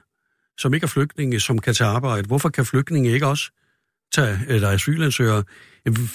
[0.58, 2.28] som ikke er flygtninge, som kan tage arbejde?
[2.28, 3.52] Hvorfor kan flygtninge ikke også
[4.16, 5.44] tage, eller asylansøgere?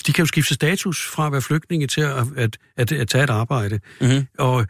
[0.07, 3.25] De kan jo skifte status fra at være flygtninge til at, at, at, at tage
[3.25, 3.81] et arbejde.
[4.01, 4.27] Mhm.
[4.39, 4.67] Og,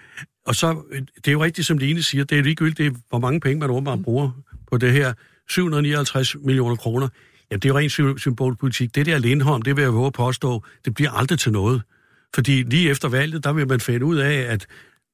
[0.46, 0.82] og så,
[1.16, 3.60] det er jo rigtigt, som Line siger, det er ligegyldigt, det er, hvor mange penge
[3.60, 4.30] man åbenbart bruger
[4.70, 5.12] på det her.
[5.50, 7.08] 759 millioner kroner.
[7.50, 8.94] Jamen, det er jo rent sy- symbolpolitik.
[8.94, 11.82] Det der Lindholm, det vil jeg våge at påstå, det bliver aldrig til noget.
[12.34, 14.66] Fordi lige efter valget, der vil man finde ud af, at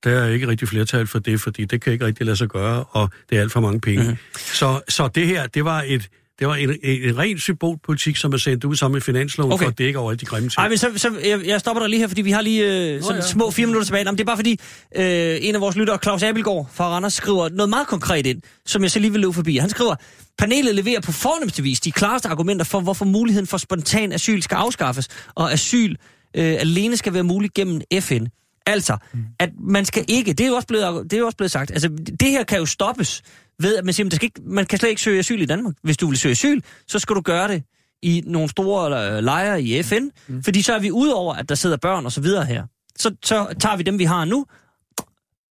[0.04, 2.84] der er ikke rigtig flertal for det, fordi det kan ikke rigtig lade sig gøre,
[2.84, 4.02] og det er alt for mange penge.
[4.02, 4.16] Mm-hmm.
[4.36, 6.08] Så, så det her, det var et
[6.38, 9.64] det var en, en, en ren symbolpolitik, som er sendt ud sammen med finansloven, Okay.
[9.64, 10.58] for at dække over alle de grimme ting.
[10.58, 13.02] Ej, men så, så jeg, jeg stopper dig lige her, fordi vi har lige øh,
[13.02, 13.26] sådan ja.
[13.26, 14.04] små fire minutter tilbage.
[14.04, 14.60] Jamen, det er bare fordi,
[14.96, 18.82] øh, en af vores lyttere, Claus Abelgaard fra Randers, skriver noget meget konkret ind, som
[18.82, 19.56] jeg så lige vil løbe forbi.
[19.56, 19.94] Han skriver,
[20.38, 24.54] panelet leverer på fornemmeste vis de klareste argumenter for, hvorfor muligheden for spontan asyl skal
[24.54, 25.94] afskaffes, og asyl
[26.36, 28.26] øh, alene skal være muligt gennem FN.
[28.66, 28.96] Altså,
[29.38, 31.70] at man skal ikke, det er jo også blevet, det er jo også blevet sagt,
[31.70, 31.88] altså
[32.20, 33.22] det her kan jo stoppes
[33.59, 35.74] ved, at man siger, at skal ikke, man kan slet ikke søge asyl i Danmark.
[35.82, 37.62] Hvis du vil søge asyl, så skal du gøre det
[38.03, 40.42] i nogle store øh, lejre i FN, mm.
[40.42, 42.66] fordi så er vi ude over, at der sidder børn og så videre her.
[42.96, 44.46] Så, så tager vi dem, vi har nu,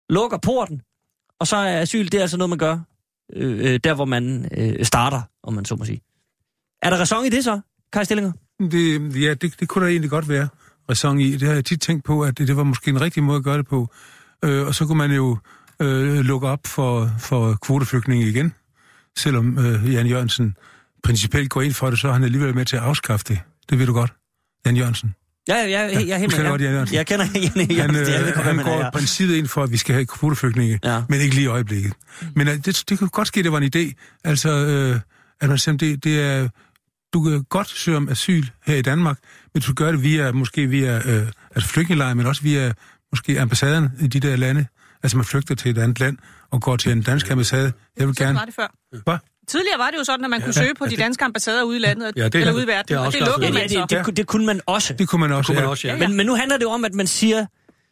[0.10, 0.82] lukker porten,
[1.40, 2.80] og så er asyl, det er altså noget, man gør
[3.34, 6.02] øh, øh, der, hvor man øh, starter, om man så må sige.
[6.82, 7.60] Er der ræson i det så,
[7.94, 8.32] Kai Stillinger?
[8.60, 10.48] Det, ja, det, det kunne der egentlig godt være
[10.90, 11.32] ræson i.
[11.32, 13.44] Det har jeg tit tænkt på, at det, det var måske en rigtig måde at
[13.44, 13.88] gøre det på.
[14.44, 15.38] Øh, og så kunne man jo
[15.82, 18.54] øh, lukke op for, for kvoteflygtninge igen.
[19.18, 20.56] Selvom øh, Jan Jørgensen
[21.04, 23.40] principielt går ind for det, så er han alligevel med til at afskaffe det.
[23.70, 24.14] Det ved du godt,
[24.66, 25.16] Jan Jørgensen.
[25.48, 26.50] Ja, ja, ja, jeg, jeg er helt med.
[26.50, 26.74] godt Jan Ja.
[26.74, 26.96] Jørgensen.
[26.96, 28.14] Jeg kender Jan Han, Jørgensen.
[28.14, 30.80] Jeg ved øh, han han går i princippet ind for, at vi skal have kvoteflygtninge,
[30.84, 31.04] Ja.
[31.10, 31.94] men ikke lige i øjeblikket.
[32.36, 33.94] Men øh, det, det kunne godt ske, det var en idé.
[34.24, 35.00] Altså, øh,
[35.42, 36.48] at man simpelthen, det, det er,
[37.14, 39.18] du kan godt søge om asyl her i Danmark,
[39.54, 42.74] men du gøre det via, måske via øh, altså flygtningelejre, men også via
[43.12, 44.66] måske ambassaden i de der lande.
[45.04, 46.18] Altså man flygter til et andet land
[46.52, 47.74] og går til en dansk ambassade.
[47.98, 48.40] Jeg vil Sådan gerne...
[48.40, 48.76] var det før.
[49.04, 49.18] Hvad?
[49.48, 51.80] Tidligere var det jo sådan, at man kunne søge på de danske ambassader ude i
[51.80, 53.64] landet, Ja, det er- eller ude i verden, det er og det lukkede Ja, man
[53.64, 53.86] det, så.
[53.90, 54.94] det, det, det kunne man også.
[54.94, 55.48] Det kunne man også.
[55.48, 55.70] kunne man ja.
[55.70, 55.94] også, ja.
[55.96, 56.08] Ja.
[56.08, 57.46] Men, men nu handler det om, at man siger,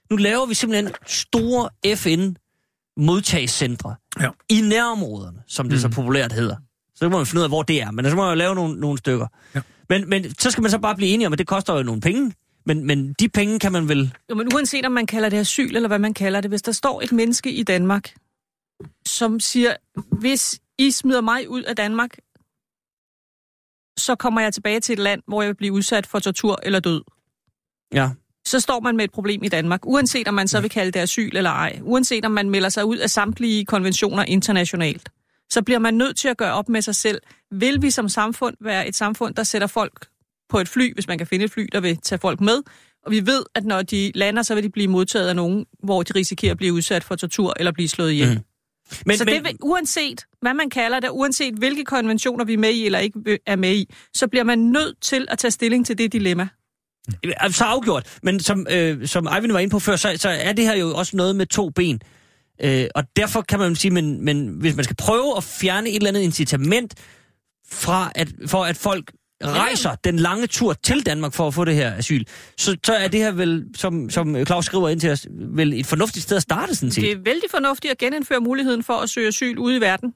[0.09, 4.29] nu laver vi simpelthen store FN-modtagscentre Ja.
[4.49, 5.79] i nærområderne, som det mm.
[5.81, 6.55] så populært hedder.
[6.95, 8.55] Så kan man finde ud af, hvor det er, men så må man jo lave
[8.55, 9.27] nogle, nogle stykker.
[9.55, 9.61] Ja.
[9.89, 12.01] Men, men så skal man så bare blive enige om, at det koster jo nogle
[12.01, 12.31] penge.
[12.65, 14.15] Men, men de penge kan man vel...
[14.29, 16.71] Jo, men uanset om man kalder det asyl, eller hvad man kalder det, hvis der
[16.71, 18.13] står et menneske i Danmark,
[19.05, 19.75] som siger,
[20.11, 22.17] hvis I smider mig ud af Danmark,
[23.97, 26.79] så kommer jeg tilbage til et land, hvor jeg vil blive udsat for tortur eller
[26.79, 27.01] død.
[27.93, 28.09] Ja.
[28.45, 30.99] Så står man med et problem i Danmark, uanset om man så vil kalde det
[30.99, 35.09] asyl eller ej, uanset om man melder sig ud af samtlige konventioner internationalt,
[35.49, 37.21] så bliver man nødt til at gøre op med sig selv.
[37.51, 40.07] Vil vi som samfund være et samfund, der sætter folk
[40.49, 42.61] på et fly, hvis man kan finde et fly, der vil tage folk med,
[43.05, 46.03] og vi ved, at når de lander, så vil de blive modtaget af nogen, hvor
[46.03, 48.29] de risikerer at blive udsat for tortur eller blive slået ihjel.
[48.29, 48.43] Mm.
[49.05, 52.57] Men, Så men, det vil, uanset hvad man kalder det, uanset hvilke konventioner vi er
[52.57, 55.85] med i eller ikke er med i, så bliver man nødt til at tage stilling
[55.85, 56.47] til det dilemma.
[57.49, 58.17] så afgjort.
[58.23, 60.95] Men som, øh, som Eivind var inde på før, så, så er det her jo
[60.95, 62.01] også noget med to ben.
[62.61, 65.95] Øh, og derfor kan man sige, men, men hvis man skal prøve at fjerne et
[65.95, 66.93] eller andet incitament
[67.71, 69.11] fra at, for at folk
[69.45, 72.23] rejser den lange tur til Danmark for at få det her asyl,
[72.57, 75.85] så, så er det her vel, som, som Claus skriver ind til os, vel et
[75.85, 77.01] fornuftigt sted at starte sådan set.
[77.03, 80.13] Det er vældig fornuftigt at genindføre muligheden for at søge asyl ude i verden,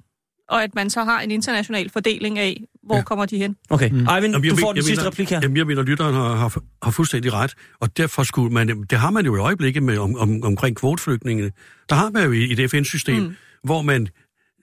[0.49, 3.01] og at man så har en international fordeling af, hvor ja.
[3.03, 3.55] kommer de hen.
[3.69, 3.95] Okay, mm.
[3.97, 5.39] Eivind, Jamen, jeg du men- får den jeg sidste mener- replik her.
[5.43, 9.11] Jamen, jeg mener, lytteren har, har, har fuldstændig ret, og derfor skulle man, det har
[9.11, 11.51] man jo i øjeblikket med, om, om, omkring kvoteflygtningene.
[11.89, 13.35] Der har man jo i et FN-system, mm.
[13.63, 14.07] hvor man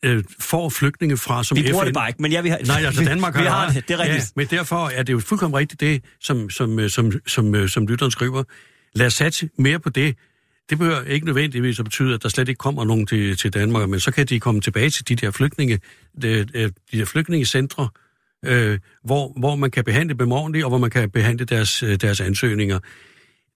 [0.05, 1.87] øh, får flygtninge fra, som Vi bruger FN...
[1.87, 2.59] det bare ikke, men ja, vi har...
[2.67, 4.19] Nej, altså Danmark har, vi har det, det er rigtigt.
[4.19, 7.69] Ja, men derfor er det jo fuldkommen rigtigt det, som, som, øh, som, som, øh,
[7.69, 8.43] som lytteren skriver.
[8.95, 10.17] Lad os satse mere på det.
[10.71, 13.89] Det behøver ikke nødvendigvis at betyde, at der slet ikke kommer nogen til, til Danmark,
[13.89, 15.81] men så kan de komme tilbage til de der flygtninge,
[16.23, 17.89] de, de der flygtningecentre,
[18.45, 21.97] øh, hvor, hvor man kan behandle dem ordentligt, og hvor man kan behandle deres, øh,
[21.97, 22.79] deres ansøgninger.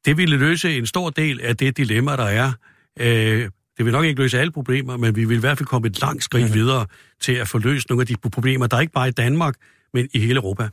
[0.04, 2.52] Det ville løse en stor del af det dilemma, der er.
[3.00, 5.88] Øh, det vil nok ikke løse alle problemer, men vi vil i hvert fald komme
[5.88, 6.54] et langt skridt mm-hmm.
[6.54, 6.86] videre
[7.20, 9.54] til at få løst nogle af de problemer, der er ikke bare i Danmark,
[9.94, 10.68] men i hele Europa.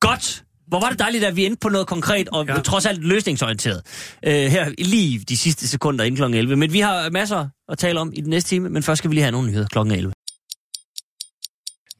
[0.00, 0.44] Godt!
[0.68, 2.60] Hvor var det dejligt, at vi endte på noget konkret, og ja.
[2.60, 3.82] Trods alt løsningsorienteret.
[4.26, 6.36] Øh, her lige de sidste sekunder inden kl.
[6.36, 6.56] 11.
[6.56, 9.14] Men vi har masser at tale om i den næste time, men først skal vi
[9.14, 9.78] lige have nogle nyheder kl.
[9.78, 10.12] 11.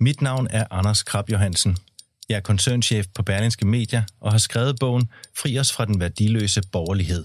[0.01, 1.77] Mit navn er Anders Krab Johansen.
[2.29, 6.63] Jeg er koncernchef på Berlingske Media og har skrevet bogen Fri os fra den værdiløse
[6.73, 7.25] borgerlighed.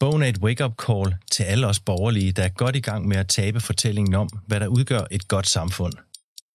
[0.00, 3.16] Bogen er et wake-up call til alle os borgerlige, der er godt i gang med
[3.16, 5.92] at tabe fortællingen om, hvad der udgør et godt samfund.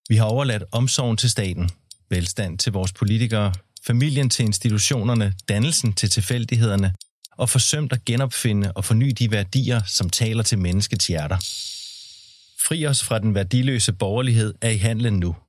[0.09, 1.69] Vi har overladt omsorgen til staten,
[2.09, 3.53] velstand til vores politikere,
[3.87, 6.93] familien til institutionerne, dannelsen til tilfældighederne
[7.37, 11.37] og forsømt at genopfinde og forny de værdier, som taler til menneskets hjerter.
[12.67, 15.35] Fri os fra den værdiløse borgerlighed er i handlen nu–